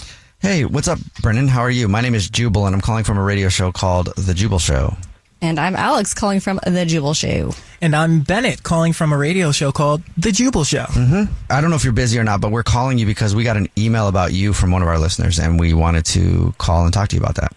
[0.46, 1.48] Hey, what's up, Brennan?
[1.48, 1.88] How are you?
[1.88, 4.96] My name is Jubal, and I'm calling from a radio show called The Jubal Show.
[5.42, 7.50] And I'm Alex calling from The Jubal Show.
[7.80, 10.84] And I'm Bennett calling from a radio show called The Jubal Show.
[10.84, 11.32] Mm-hmm.
[11.50, 13.56] I don't know if you're busy or not, but we're calling you because we got
[13.56, 16.94] an email about you from one of our listeners, and we wanted to call and
[16.94, 17.52] talk to you about that.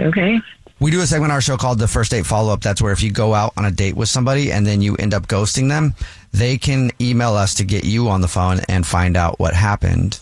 [0.00, 0.40] Okay.
[0.80, 2.60] We do a segment on our show called the first date follow up.
[2.60, 5.14] That's where if you go out on a date with somebody and then you end
[5.14, 5.94] up ghosting them,
[6.32, 10.18] they can email us to get you on the phone and find out what happened.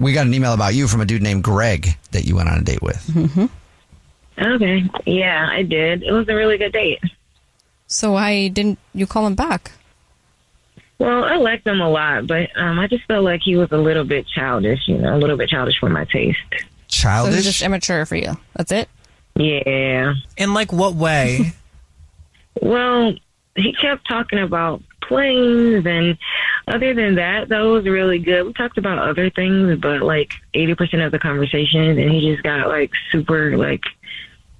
[0.00, 2.58] We got an email about you from a dude named Greg that you went on
[2.58, 3.06] a date with.
[3.08, 3.46] Mm-hmm.
[4.42, 4.84] Okay.
[5.06, 6.02] Yeah, I did.
[6.02, 7.00] It was a really good date.
[7.86, 9.72] So why didn't you call him back?
[10.98, 13.78] Well, I liked him a lot, but um, I just felt like he was a
[13.78, 16.38] little bit childish, you know, a little bit childish for my taste.
[16.88, 17.32] Childish?
[17.32, 18.36] So he's just immature for you.
[18.54, 18.88] That's it?
[19.34, 20.14] Yeah.
[20.36, 21.52] In like what way?
[22.60, 23.14] Well,
[23.56, 26.18] he kept talking about planes, and
[26.70, 28.46] other than that, that was really good.
[28.46, 32.68] We talked about other things, but like 80% of the conversation, and he just got
[32.68, 33.82] like super, like,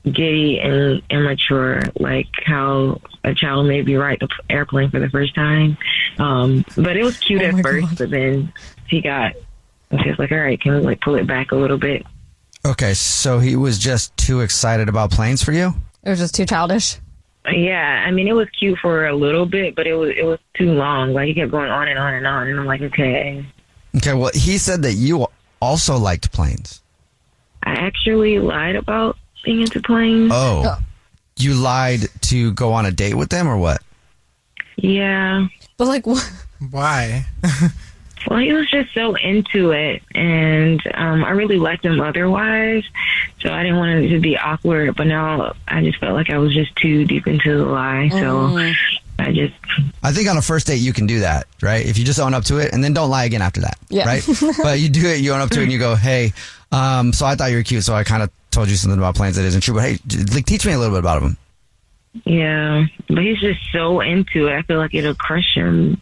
[0.04, 5.34] giddy and immature, like how a child may be right the airplane for the first
[5.34, 5.76] time.
[6.18, 8.52] Um, but it was cute at first, but then
[8.88, 9.34] he got,
[9.90, 12.06] I was just like, all right, can we like pull it back a little bit?
[12.64, 15.74] Okay, so he was just too excited about planes for you?
[16.02, 16.98] It was just too childish.
[17.48, 20.38] Yeah, I mean it was cute for a little bit, but it was it was
[20.54, 21.12] too long.
[21.12, 23.44] Like he kept going on and on and on, and I'm like, okay,
[23.96, 25.26] Okay, well, he said that you
[25.60, 26.80] also liked planes.
[27.64, 30.30] I actually lied about being into planes.
[30.32, 30.78] Oh,
[31.36, 33.82] you lied to go on a date with them or what?
[34.76, 35.48] Yeah.
[35.76, 36.30] But like, what?
[36.70, 37.26] Why?
[38.28, 42.84] Well, he was just so into it, and um, I really liked him otherwise,
[43.40, 44.94] so I didn't want it to be awkward.
[44.96, 48.16] But now I just felt like I was just too deep into the lie, so
[48.18, 48.74] Mm.
[49.18, 49.54] I just
[50.02, 51.84] I think on a first date you can do that, right?
[51.84, 54.06] If you just own up to it and then don't lie again after that, Yeah.
[54.06, 54.22] right?
[54.62, 56.32] but you do it, you own up to it, and you go, "Hey,
[56.72, 59.14] um, so I thought you were cute, so I kind of told you something about
[59.16, 59.98] plans that isn't true, but hey,
[60.34, 61.36] like teach me a little bit about them."
[62.24, 62.84] yeah.
[63.08, 64.54] But he's just so into it.
[64.56, 66.00] I feel like it'll crush him.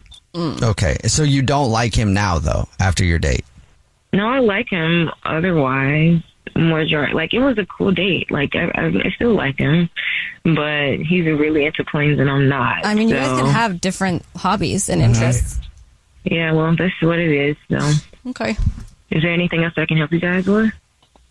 [0.63, 3.45] Okay, so you don't like him now though after your date.
[4.13, 6.21] No, I like him otherwise.
[6.55, 8.31] Majority, like it was a cool date.
[8.31, 9.87] Like I, I, I still like him,
[10.43, 12.85] but he's really into planes and I'm not.
[12.85, 15.13] I mean, you guys can have different hobbies and Mm-hmm.
[15.13, 15.59] interests.
[16.23, 17.55] Yeah, well, that's what it is.
[17.69, 18.57] So, Okay.
[19.11, 20.71] is there anything else I can help you guys with?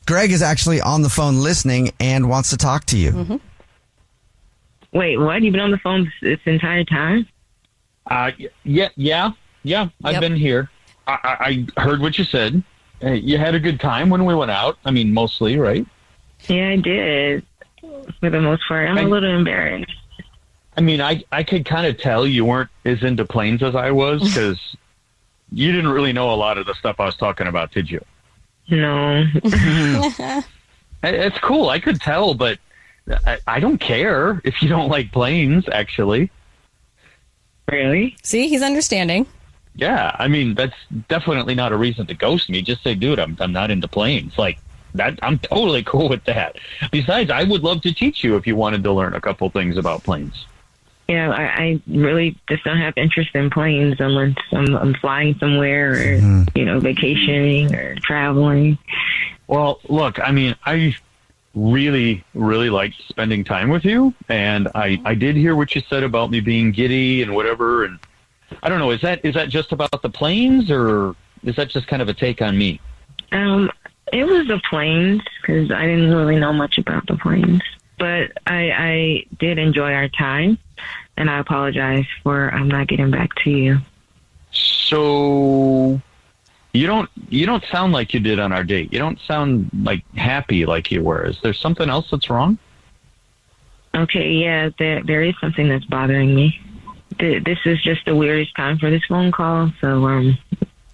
[0.06, 3.10] Greg is actually on the phone listening and wants to talk to you.
[3.10, 3.36] Mm-hmm.
[4.92, 5.42] Wait, what?
[5.42, 7.26] You've been on the phone this, this entire time?
[8.08, 8.30] Uh,
[8.64, 9.88] yeah, yeah, yeah.
[10.04, 10.20] I've Yep.
[10.20, 10.70] been here.
[11.06, 12.62] I, I, I heard what you said.
[13.02, 14.78] Uh, you had a good time when we went out.
[14.84, 15.86] I mean, mostly, right?
[16.48, 17.46] Yeah, I did.
[18.20, 19.92] For the most part, I'm a little embarrassed.
[20.76, 23.90] I mean, I I could kind of tell you weren't as into planes as I
[23.90, 24.58] was because
[25.52, 28.04] you didn't really know a lot of the stuff I was talking about, did you?
[28.68, 29.24] No.
[31.00, 31.68] It's cool.
[31.70, 32.58] I could tell, but
[33.24, 35.64] I, I don't care if you don't like planes.
[35.70, 36.28] Actually,
[37.70, 38.16] really?
[38.22, 39.26] See, he's understanding.
[39.76, 40.14] yeah.
[40.18, 40.76] I mean, that's
[41.08, 42.62] definitely not a reason to ghost me.
[42.62, 44.36] Just say, dude, I'm I'm not into planes.
[44.38, 44.58] Like
[44.94, 45.18] that.
[45.22, 46.56] I'm totally cool with that.
[46.90, 49.76] Besides, I would love to teach you if you wanted to learn a couple things
[49.76, 50.46] about planes.
[51.08, 55.92] Yeah, I, I really just don't have interest in planes unless I'm, I'm flying somewhere
[55.92, 56.42] or, Mm-hmm.
[56.58, 58.76] you know, vacationing or traveling.
[59.46, 60.94] Well, look, I mean, I
[61.54, 66.02] really, really liked spending time with you, and I, I did hear what you said
[66.02, 67.84] about me being giddy and whatever.
[67.84, 67.98] And
[68.62, 71.86] I don't know, is that is that just about the planes, or is that just
[71.86, 72.80] kind of a take on me?
[73.32, 73.70] Um,
[74.12, 77.62] it was the planes because I didn't really know much about the planes,
[77.98, 80.58] but I, I did enjoy our time,
[81.16, 83.78] and I apologize for I'm not getting back to you.
[84.50, 86.00] So
[86.72, 88.92] you don't you don't sound like you did on our date.
[88.92, 91.24] You don't sound like happy like you were.
[91.26, 92.58] Is there something else that's wrong?
[93.94, 96.60] Okay, yeah, there there is something that's bothering me.
[97.18, 100.38] Th- This is just the weirdest time for this phone call, so um,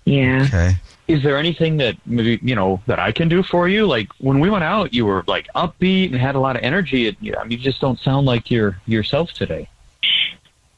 [0.05, 0.45] yeah.
[0.47, 0.77] Okay.
[1.07, 3.87] Is there anything that maybe you know that I can do for you?
[3.87, 7.09] Like when we went out, you were like upbeat and had a lot of energy.
[7.09, 9.69] It, I mean, you just don't sound like you're yourself today.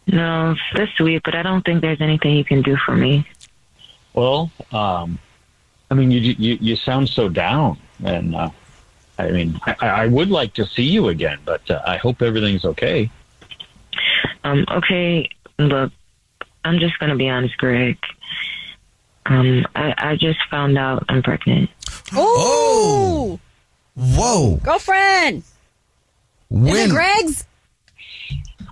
[0.09, 3.27] No, that's sweet, but I don't think there's anything you can do for me.
[4.17, 5.19] Well, um,
[5.91, 8.49] I mean, you you you sound so down, and uh,
[9.19, 12.65] I mean, I, I would like to see you again, but uh, I hope everything's
[12.65, 13.11] okay.
[14.43, 15.93] Um, okay, look,
[16.65, 17.99] I'm just gonna be honest, Greg.
[19.27, 21.69] Um, I, I just found out I'm pregnant.
[22.15, 23.39] Oh!
[23.97, 24.57] Whoa!
[24.63, 25.39] Girlfriend!
[25.39, 25.45] Is
[26.49, 27.47] When it Greg's?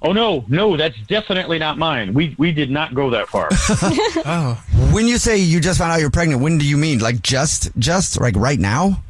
[0.00, 2.14] Oh no, no, that's definitely not mine.
[2.14, 3.48] We we did not go that far.
[3.52, 4.62] oh.
[4.94, 7.00] When you say you just found out you're pregnant, when do you mean?
[7.00, 9.02] Like just just like right now?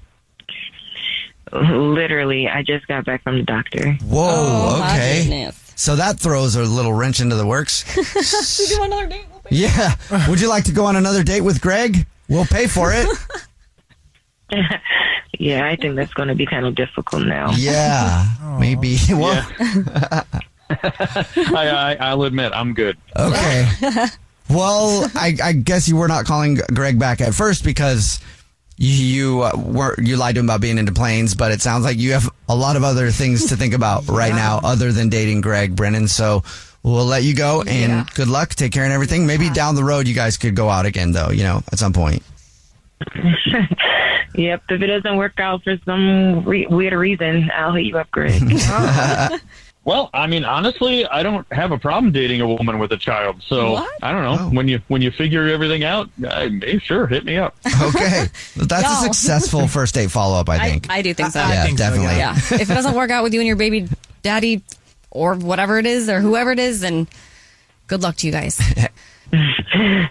[1.52, 3.92] Literally, I just got back from the doctor.
[4.02, 5.22] Whoa, Oh, my okay.
[5.22, 5.72] goodness.
[5.76, 7.84] So that throws a little wrench into the works.
[8.56, 9.26] Should we do another date?
[9.50, 9.94] yeah.
[10.28, 12.06] Would you like to go on another date with Greg?
[12.28, 13.06] We'll pay for it.
[15.36, 17.50] Yeah, I think that's going to be kind of difficult now.
[17.56, 18.24] Yeah.
[18.60, 18.98] Maybe.
[19.10, 19.44] Well,
[20.70, 22.96] I, I I'll admit I'm good.
[23.18, 23.66] Okay.
[24.50, 28.20] Well, I, I guess you were not calling Greg back at first because
[28.76, 31.96] you, uh, were you lied to him about being into planes, but it sounds like
[31.98, 35.40] you have a lot of other things to think about right now other than dating
[35.40, 36.08] Greg Brennan.
[36.08, 36.42] So
[36.82, 38.06] we'll let you go and Yeah.
[38.14, 38.50] good luck.
[38.50, 39.26] Take care and everything.
[39.26, 41.92] Maybe down the road you guys could go out again though, you know, at some
[41.92, 42.22] point.
[44.36, 48.10] Yep, if it doesn't work out for some re- weird reason, I'll hit you up,
[48.10, 48.42] Greg.
[49.84, 53.42] Well, I mean, honestly, I don't have a problem dating a woman with a child.
[53.46, 53.90] So What?
[54.02, 54.48] I don't know.
[54.56, 57.54] When you when you figure everything out, uh, hey, sure, hit me up.
[57.82, 58.26] Okay.
[58.56, 60.90] That's a successful first date follow up, I think.
[60.90, 61.38] I, I do think so.
[61.40, 62.16] yeah, definitely.
[62.16, 62.34] Yeah.
[62.36, 63.88] if it doesn't work out with you and your baby
[64.22, 64.62] daddy
[65.10, 67.06] or whatever it is or whoever it is, then
[67.86, 68.58] good luck to you guys.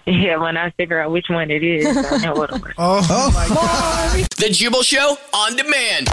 [0.06, 2.74] yeah, when I figure out which one it is, I know what'll work.
[2.78, 3.00] Oh,
[4.38, 6.08] The Jubal Show on demand.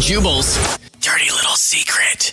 [0.00, 0.78] Jubal's
[1.08, 2.32] dirty little secret.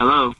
[0.00, 0.34] Hello.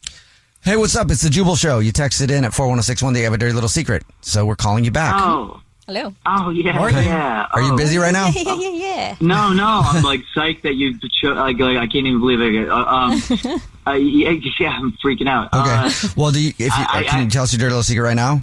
[0.62, 1.12] Hey, what's up?
[1.12, 1.78] It's the Jubal Show.
[1.78, 4.02] You texted in at 41061 that you have a dirty little secret.
[4.20, 5.14] So we're calling you back.
[5.16, 5.60] Oh.
[5.88, 6.12] Hello.
[6.26, 7.02] Oh yeah, Morning.
[7.02, 7.46] yeah.
[7.50, 7.76] Are you Oh.
[7.78, 8.26] busy right now?
[8.34, 9.16] yeah, yeah, yeah.
[9.22, 9.80] No, no.
[9.86, 10.98] I'm like psyched that you.
[11.22, 12.68] Cho- like, like I can't even believe it.
[12.68, 13.12] Uh, um,
[13.86, 15.46] uh, yeah, yeah, I'm freaking out.
[15.46, 15.70] Okay.
[15.70, 17.82] Uh, well, do you, if you, I- I- can you tell us your dirty little
[17.82, 18.42] secret right now?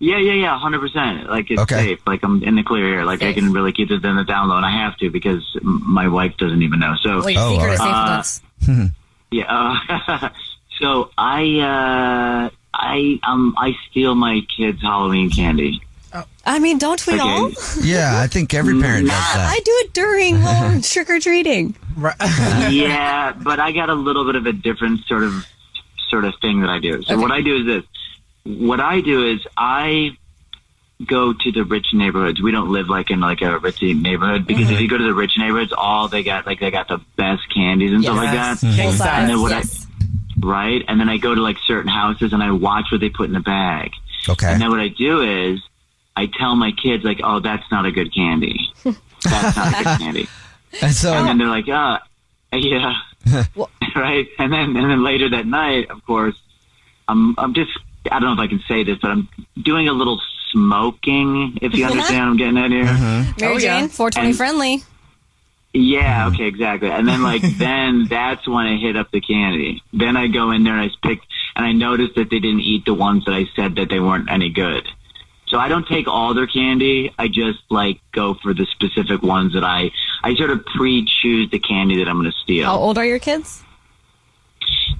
[0.00, 0.58] yeah, yeah, yeah.
[0.58, 1.30] Hundred percent.
[1.30, 1.76] Like it's Okay.
[1.96, 2.00] safe.
[2.06, 3.04] Like I'm in the clear here.
[3.04, 5.42] Like I can really keep this in the down low, and I have to because
[5.62, 6.94] my wife doesn't even know.
[7.02, 7.20] So.
[7.20, 8.90] Well, your Oh, secret is safe with Uh, us.
[9.30, 9.44] Yeah.
[9.48, 10.28] Uh,
[10.78, 15.80] so I, uh, I, um, I steal my kids' Halloween candy.
[16.44, 17.22] I mean, don't we Okay.
[17.22, 17.50] all?
[17.82, 19.48] Yeah, I think every parent does that.
[19.48, 21.76] I do it during trick or treating.
[22.70, 25.44] yeah, but I got a little bit of a different sort of
[26.08, 27.02] sort of thing that I do.
[27.02, 27.22] So Okay.
[27.22, 27.84] what I do is this.
[28.58, 30.16] What I do is I
[31.06, 32.42] go to the rich neighborhoods.
[32.42, 34.74] We don't live like in like a rich neighborhood because Mm-hmm.
[34.74, 37.42] if you go to the rich neighborhoods, all they got like they got the best
[37.54, 38.62] candies and stuff like that.
[38.62, 38.76] Yes.
[38.76, 39.08] King size.
[39.20, 39.86] And then what yes.
[40.42, 43.10] I right, and then I go to like certain houses and I watch what they
[43.10, 43.92] put in the bag.
[44.28, 44.46] Okay.
[44.52, 45.20] And then what I do
[45.52, 45.60] is
[46.20, 48.58] I tell my kids like, "Oh, that's not a good candy.
[48.84, 50.28] That's not a good candy."
[50.82, 52.00] And so, and then they're like, "Ah,
[52.52, 52.94] yeah."
[53.96, 54.26] right?
[54.38, 56.36] And then and then later that night, of course,
[57.08, 57.72] I'm I'm just
[58.10, 59.28] I don't know if I can say this, but I'm
[59.60, 60.20] doing a little
[60.52, 61.58] smoking.
[61.60, 62.84] If you understand, I'm getting at here.
[62.84, 63.80] Mary Oh, yeah.
[63.80, 64.84] Jane, 420 And- friendly.
[65.72, 66.90] Yeah, okay, exactly.
[66.90, 69.80] And then like then that's when I hit up the candy.
[69.92, 71.20] Then I go in there and I pick
[71.56, 74.28] and I noticed that they didn't eat the ones that I said that they weren't
[74.30, 74.88] any good.
[75.50, 77.12] So I don't take all their candy.
[77.18, 79.90] I just like go for the specific ones that I
[80.22, 82.66] I sort of pre-choose the candy that I'm going to steal.
[82.66, 83.62] How old are your kids?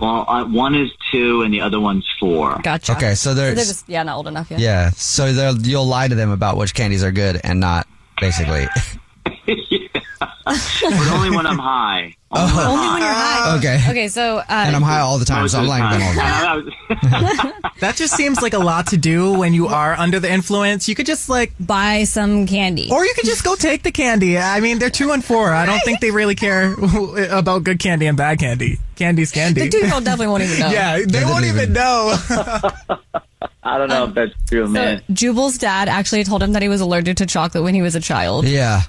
[0.00, 2.58] Well, uh, one is two and the other one's four.
[2.62, 2.92] Gotcha.
[2.92, 4.58] okay, so So they're just yeah, not old enough yet.
[4.60, 7.86] yeah, so they'll- you'll lie to them about which candies are good and not,
[8.20, 8.66] basically.
[10.20, 12.14] but only when I'm high.
[12.30, 13.56] Only when I'm Only when you're high.
[13.58, 13.80] Okay.
[13.88, 16.06] Okay, so uh, And I'm high all the time, so I'm of the lying to
[16.06, 16.70] all the time.
[16.70, 16.72] time.
[17.02, 20.20] And I was- That just seems like a lot to do when you are under
[20.20, 20.86] the influence.
[20.88, 22.90] You could just like, buy some candy.
[22.92, 24.36] or you could just go take the candy.
[24.38, 25.52] I mean, they're two and four.
[25.54, 26.74] I don't think they really care
[27.32, 28.78] about good candy and bad candy.
[28.96, 29.62] Candy's candy.
[29.62, 30.70] the two year old definitely won't even know.
[30.70, 32.14] Yeah, they They won't even even- know.
[33.62, 35.02] I don't know if that's true, So man.
[35.12, 38.00] Jubal's dad actually told him that he was allergic to chocolate when he was a
[38.00, 38.46] child.
[38.46, 38.82] Yeah.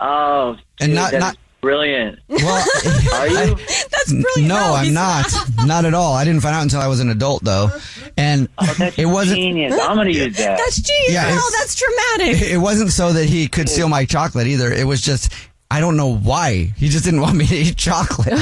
[0.00, 2.18] Oh, And not- that's not- brilliant.
[2.28, 2.64] Well,
[3.14, 3.54] Are you?
[3.90, 4.48] That's brilliant.
[4.48, 5.26] no, I'm not.
[5.66, 6.14] Not at all.
[6.14, 7.68] I didn't find out until I was an adult, though.
[8.16, 9.36] And Oh, that's it wasn't.
[9.40, 9.74] genius.
[9.78, 10.56] I'm going to use that.
[10.56, 11.12] That's genius.
[11.12, 12.40] Yeah, oh, that's dramatic.
[12.50, 14.72] It wasn't so that he could steal my chocolate either.
[14.72, 15.34] It was just
[15.70, 16.72] I don't know why.
[16.78, 18.32] He just didn't want me to eat chocolate.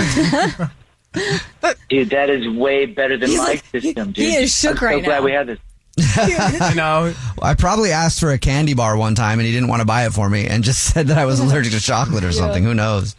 [1.89, 4.25] Dude, that is way better than He's my like- system, dude.
[4.25, 5.25] he is shook I'm so right glad now.
[5.25, 5.59] we had this.
[6.71, 9.81] you know, I probably asked for a candy bar one time and he didn't want
[9.81, 12.33] to buy it for me and just said that I was allergic to chocolate or
[12.33, 12.63] something.
[12.63, 13.15] Who knows?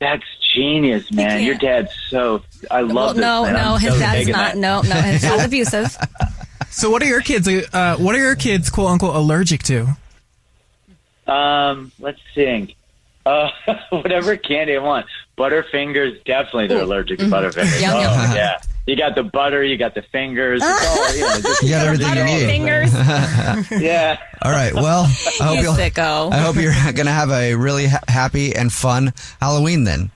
[0.00, 1.42] That's genius, man.
[1.42, 2.42] Your dad's so.
[2.70, 3.20] I love Well, this.
[3.20, 3.52] no, man.
[3.54, 4.36] no, his so dad's not.
[4.54, 4.56] that.
[4.58, 5.96] No, no, his dad's abusive.
[6.70, 7.48] so what are your kids?
[7.48, 9.96] Uh, what are your kids, quote unquote, allergic to?
[11.26, 12.74] Um, let's think.
[13.24, 13.48] Uh,
[13.90, 15.06] whatever candy I want.
[15.38, 17.80] Butterfingers, definitely they're allergic to Butterfingers.
[17.80, 18.36] Yum, oh, yum.
[18.36, 18.58] yeah.
[18.86, 20.62] You got the butter, you got the fingers.
[20.62, 22.44] All, you know, just, You got everything you need.
[22.46, 22.92] Fingers.
[23.82, 24.18] yeah.
[24.42, 24.74] All right.
[24.74, 25.08] Well, I
[25.44, 26.30] hope You you'll, sicko.
[26.32, 30.10] I hope you're going to have a really ha- happy and fun Halloween then.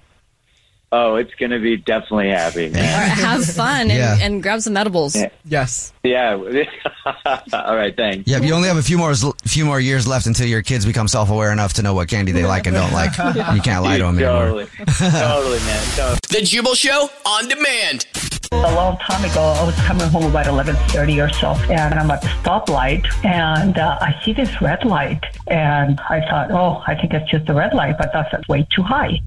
[0.91, 2.83] Oh, it's going to be definitely happy, man.
[2.83, 4.17] right, have fun and, Yeah.
[4.23, 5.15] and grab some edibles.
[5.15, 5.29] Yeah.
[5.45, 5.93] Yes.
[6.03, 6.33] Yeah.
[7.53, 8.27] all right, thanks.
[8.31, 8.43] Yep.
[8.43, 11.29] You only have a few more few more years left until your kids become self
[11.31, 13.13] aware enough to know what candy they like and don't like.
[13.55, 14.67] You can't lie to them anymore.
[14.67, 14.67] Totally.
[15.11, 15.85] totally, man.
[15.97, 16.19] Totally.
[16.29, 18.07] The Jubal Show on demand.
[18.53, 22.23] A long time ago, I was coming home about 11:30 or so, and I'm at
[22.23, 27.13] the stoplight, and uh, I see this red light, and I thought, oh, I think
[27.13, 29.21] it's just a red light, but that's way too high.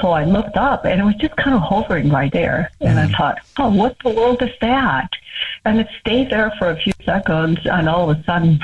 [0.00, 3.06] So I looked up, and it was just kind of hovering right there, and I
[3.08, 5.08] thought, oh, what the world is that?
[5.64, 8.58] And it stayed there for a few seconds, and all of a sudden,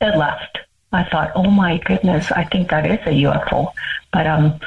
[0.00, 0.58] it left.
[0.92, 3.72] I thought, oh my goodness, I think that is a UFO,
[4.12, 4.58] but um,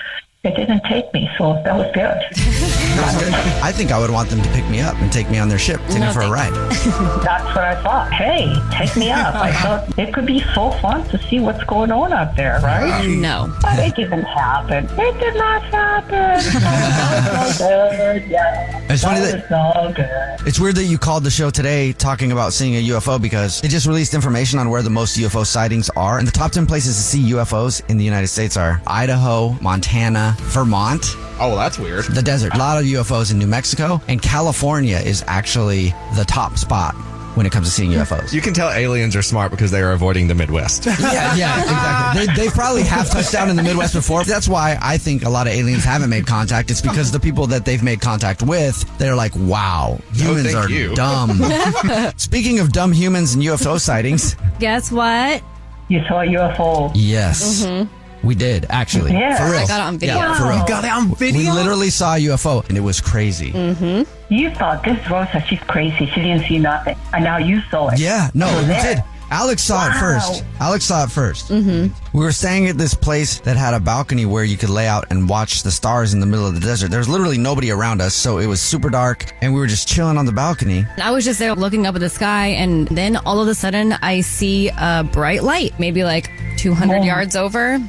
[0.43, 2.17] it didn't take me, so that was good.
[3.63, 5.57] I think I would want them to pick me up and take me on their
[5.57, 6.51] ship, take No, me for a ride.
[7.23, 8.11] That's what I thought.
[8.11, 9.35] Hey, take me up.
[9.35, 13.07] I thought it could be so fun to see what's going on out there, right?
[13.07, 13.55] No.
[13.61, 14.83] But it didn't happen.
[14.99, 16.41] It did not happen.
[17.63, 18.29] That was all good.
[18.29, 18.81] Yeah.
[18.89, 20.47] It's funny that that- was all good.
[20.47, 23.67] It's weird that you called the show today talking about seeing a UFO because they
[23.67, 26.19] just released information on where the most UFO sightings are.
[26.19, 30.35] And the top 10 places to see UFOs in the United States are Idaho, Montana,
[30.39, 32.05] Vermont, Oh, that's weird.
[32.05, 32.53] the desert.
[32.53, 34.01] A lot of UFOs in New Mexico.
[34.07, 36.95] And California is actually the top spot
[37.35, 38.33] when it comes to seeing UFOs.
[38.33, 40.85] You can tell aliens are smart because they are avoiding the Midwest.
[40.99, 42.25] yeah, yeah, exactly.
[42.25, 44.23] They, they probably have touched down in the Midwest before.
[44.23, 46.71] That's why I think a lot of aliens haven't made contact.
[46.71, 50.57] It's because the people that they've made contact with, they're like, wow, oh, humans thank
[50.57, 50.95] are you.
[50.95, 51.41] dumb.
[52.17, 55.41] Speaking of dumb humans and UFO sightings, Guess what?
[55.89, 56.91] You saw a UFO.
[56.95, 58.02] yes, mm-hmm.
[58.23, 59.11] We did actually.
[59.11, 59.37] Yeah.
[59.37, 59.61] For real.
[59.61, 60.15] I got it on video.
[60.15, 60.59] Yeah, for real.
[60.59, 61.39] You got it on video?
[61.39, 63.51] We literally saw a UFO and it was crazy.
[63.51, 64.33] Mm-hmm.
[64.33, 66.05] You thought this Rosa, she's crazy.
[66.07, 66.97] She didn't see nothing.
[67.13, 67.99] And now you saw it.
[67.99, 69.03] Yeah, no, were we did.
[69.31, 70.43] Alex saw it first.
[70.59, 72.17] Alex saw it 1st Mm-hmm.
[72.17, 75.05] We were staying at this place that had a balcony where you could lay out
[75.09, 76.89] and watch the stars in the middle of the desert.
[76.91, 79.87] There was literally nobody around us, so it was super dark, and we were just
[79.87, 80.85] chilling on the balcony.
[81.01, 83.93] I was just there looking up at the sky, and then all of a sudden,
[83.93, 87.03] I see a bright light, maybe like 200 Oh.
[87.03, 87.79] yards over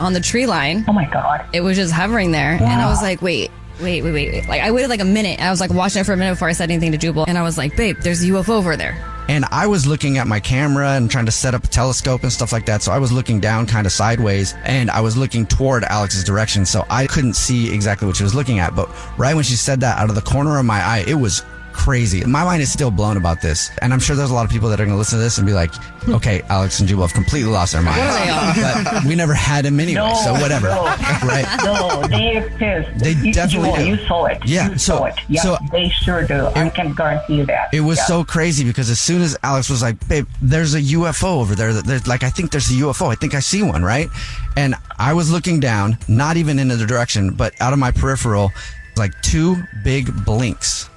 [0.00, 0.84] on the tree line.
[0.88, 1.44] Oh my God.
[1.52, 2.52] It was just hovering there.
[2.52, 3.50] And I was like, wait.
[3.82, 4.48] Wait, wait, wait, wait.
[4.48, 5.38] Like, I waited like a minute.
[5.38, 7.26] I was like watching it for a minute before I said anything to Jubal.
[7.28, 8.96] And I was like, babe, there's a UFO over there.
[9.28, 12.32] And I was looking at my camera and trying to set up a telescope and
[12.32, 12.82] stuff like that.
[12.82, 16.64] So I was looking down kind of sideways and I was looking toward Alex's direction.
[16.64, 18.76] So I couldn't see exactly what she was looking at.
[18.76, 21.42] But right when she said that out of the corner of my eye, it was
[21.76, 22.24] crazy.
[22.24, 23.70] My mind is still blown about this.
[23.82, 25.38] And I'm sure there's a lot of people that are going to listen to this
[25.38, 25.70] and be like,
[26.08, 28.00] okay, Alex and Jubal have completely lost their minds.
[28.00, 28.84] What are they on?
[28.84, 30.00] But we never had him anyway.
[30.00, 30.68] No, so whatever.
[30.68, 30.84] no.
[31.22, 31.46] right.
[31.64, 32.98] No, they exist.
[32.98, 34.02] They you, definitely you, do.
[34.02, 34.38] You saw it.
[34.44, 35.14] Yeah, You so- saw it.
[35.28, 36.46] Yeah, so- they sure do.
[36.54, 37.72] I can guarantee you that.
[37.72, 38.04] It was Yeah.
[38.06, 41.72] so crazy because as soon as Alex was like, "Babe, there's a UFO over there,"
[41.72, 43.10] that there's like, I think there's a UFO.
[43.10, 44.08] I think I see one, right?
[44.56, 48.52] And I was looking down, not even in the direction, but out of my peripheral,
[48.96, 50.88] like two big blinks.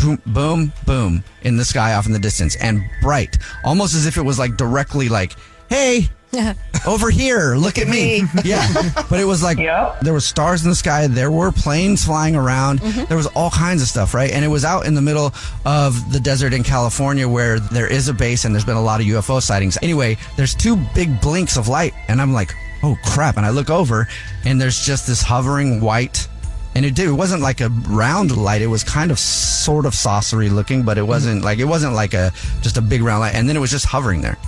[0.00, 4.16] Boom, boom, boom in the sky off in the distance and bright, almost as if
[4.16, 5.34] it was like directly like,
[5.68, 6.08] "Hey,
[6.86, 8.66] over here, look at me." yeah,
[9.08, 9.58] but it was like
[10.02, 13.04] there were stars in the sky, there were planes flying around, mm-hmm.
[13.06, 14.30] there was all kinds of stuff, right?
[14.30, 15.32] And it was out in the middle
[15.64, 19.00] of the desert in California where there is a base and there's been a lot
[19.00, 19.78] of UFO sightings.
[19.82, 23.70] Anyway, there's two big blinks of light, and I'm like, "Oh crap!" And I look
[23.70, 24.06] over,
[24.44, 26.28] and there's just this hovering white.
[26.78, 27.08] And it did.
[27.08, 28.62] It wasn't like a round light.
[28.62, 32.14] It was kind of sort of saucery looking, but it wasn't like it wasn't like
[32.14, 33.34] a just a big round light.
[33.34, 34.38] And then it was just hovering there.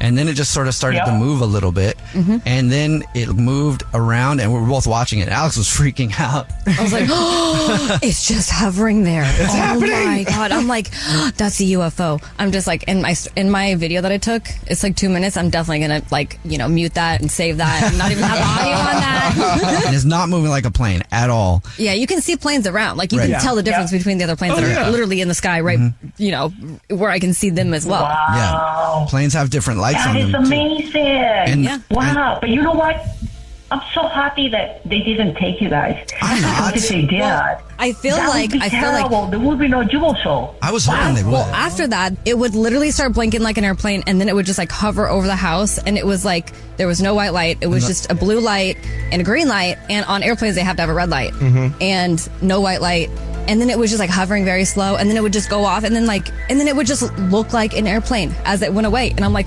[0.00, 1.96] And then it just sort of started to move a little bit.
[2.12, 2.38] Mm-hmm.
[2.46, 5.28] And then it moved around, and we were both watching it.
[5.28, 6.46] Alex was freaking out.
[6.66, 9.22] I was like, oh, it's just hovering there.
[9.24, 9.90] It's oh happening.
[9.90, 10.52] my god!
[10.52, 10.90] I'm like,
[11.36, 12.22] that's a UFO.
[12.38, 14.42] I'm just like in my in my video that I took.
[14.66, 15.36] It's like two minutes.
[15.36, 18.38] I'm definitely gonna like you know mute that and save that and not even have
[18.58, 19.82] audio on that.
[19.86, 21.62] and it's not moving like a plane at all.
[21.78, 22.96] Yeah, you can see planes around.
[22.96, 23.24] Like you Right.
[23.24, 23.38] can Yeah.
[23.38, 23.98] tell the difference Yeah.
[23.98, 24.88] between the other planes Oh, that are yeah.
[24.90, 25.78] literally in the sky, right?
[26.18, 26.48] You know,
[26.90, 28.02] where I can see them as well.
[28.02, 29.06] Yeah.
[29.08, 30.42] Planes have different lights That on is them.
[30.44, 30.46] too.
[30.48, 31.06] amazing.
[31.06, 31.78] And- Yeah.
[31.90, 32.38] Wow.
[32.40, 32.96] but you know what?
[33.70, 35.96] I'm so happy that they didn't take you guys.
[36.22, 36.76] I'm not.
[36.76, 39.66] If they did, I feel that like would be I feel like there would be
[39.66, 40.54] no Jubal show.
[40.62, 41.32] I was hoping they would.
[41.32, 44.46] Well, after that, it would literally start blinking like an airplane, and then it would
[44.46, 47.58] just like hover over the house, and it was like there was no white light.
[47.62, 48.76] It was the- just a blue light
[49.10, 49.76] and a green light.
[49.90, 51.74] And on airplanes, they have to have a red light Mm-hmm.
[51.80, 53.10] and no white light.
[53.48, 55.64] And then it was just like hovering very slow, and then it would just go
[55.64, 58.72] off, and then like, and then it would just look like an airplane as it
[58.72, 59.10] went away.
[59.16, 59.46] And I'm like,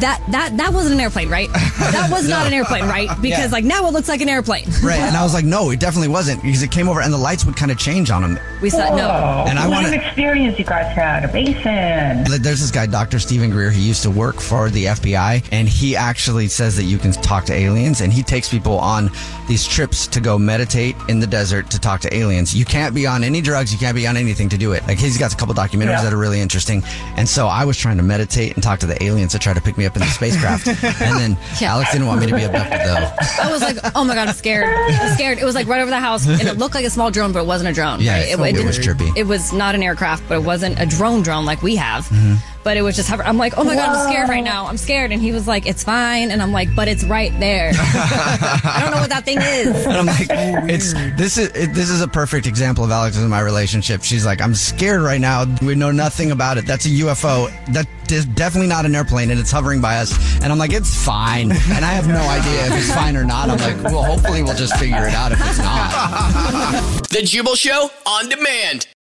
[0.00, 1.50] that that that wasn't an airplane, right?
[1.52, 3.08] That was not an airplane, right?
[3.20, 3.46] Because Yeah.
[3.52, 4.66] like now it looks like an airplane.
[4.82, 4.98] Right.
[5.00, 7.44] And I was like, no, it definitely wasn't because it came over and the lights
[7.44, 8.38] would kind of change on them.
[8.60, 9.44] We said no.
[9.48, 11.24] And I what want an experience you guys had.
[11.24, 12.30] Amazing.
[12.30, 13.18] Like, There's this guy, Dr.
[13.18, 13.70] Stephen Greer.
[13.70, 17.44] He used to work for the FBI, and he actually says that you can talk
[17.46, 19.10] to aliens, and he takes people on
[19.48, 22.54] these trips to go meditate in the desert to talk to aliens.
[22.54, 24.86] You can't be on any drugs, you can't be on anything to do it.
[24.86, 26.02] Like he's got a couple documentaries Yeah.
[26.02, 26.82] that are really interesting,
[27.16, 29.60] and so I was trying to meditate and talk to the aliens to try to
[29.60, 31.72] pick me up in the spacecraft, and then Yeah.
[31.72, 33.10] Alex didn't want me to be abducted though.
[33.42, 34.64] I was like, oh my god, I'm scared.
[34.66, 35.38] I'm scared.
[35.38, 37.40] It was like right over the house, and it looked like a small drone, but
[37.40, 38.00] it wasn't a drone.
[38.00, 38.28] Yeah, right?
[38.28, 39.16] it- it didn't- was trippy.
[39.16, 42.04] It was not an aircraft, but it wasn't a drone drone like we have.
[42.08, 42.34] Mm-hmm.
[42.66, 43.22] But it was just hover.
[43.22, 44.66] I'm like, oh my god, I'm scared right now.
[44.66, 47.70] I'm scared, and he was like, it's fine, and I'm like, but it's right there.
[47.76, 49.86] I don't know what that thing is.
[49.86, 53.30] And I'm like, it's this is it, this is a perfect example of Alex and
[53.30, 54.02] my relationship.
[54.02, 55.44] She's like, I'm scared right now.
[55.62, 56.66] We know nothing about it.
[56.66, 57.52] That's a UFO.
[57.72, 60.12] That is definitely not an airplane, and it's hovering by us.
[60.42, 61.52] And I'm like, it's fine.
[61.52, 63.48] And I have no idea if it's fine or not.
[63.48, 67.02] I'm like, well, hopefully we'll just figure it out if it's not.
[67.10, 68.88] The Jubal Show on demand.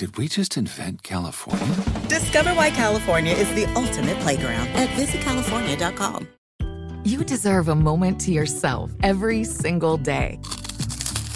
[0.00, 1.76] Did we just invent California?
[2.08, 6.26] Discover why California is the ultimate playground at visitcalifornia.com.
[7.04, 10.40] You deserve a moment to yourself every single day.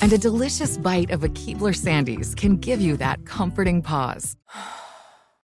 [0.01, 4.35] And a delicious bite of a Keebler Sandies can give you that comforting pause.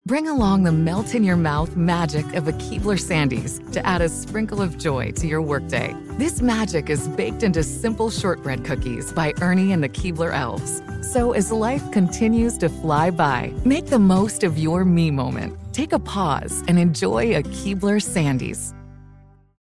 [0.06, 4.08] Bring along the melt in your mouth magic of a Keebler Sandies to add a
[4.10, 5.96] sprinkle of joy to your workday.
[6.18, 10.82] This magic is baked into simple shortbread cookies by Ernie and the Keebler Elves.
[11.10, 15.56] So as life continues to fly by, make the most of your me moment.
[15.72, 18.74] Take a pause and enjoy a Keebler Sandies.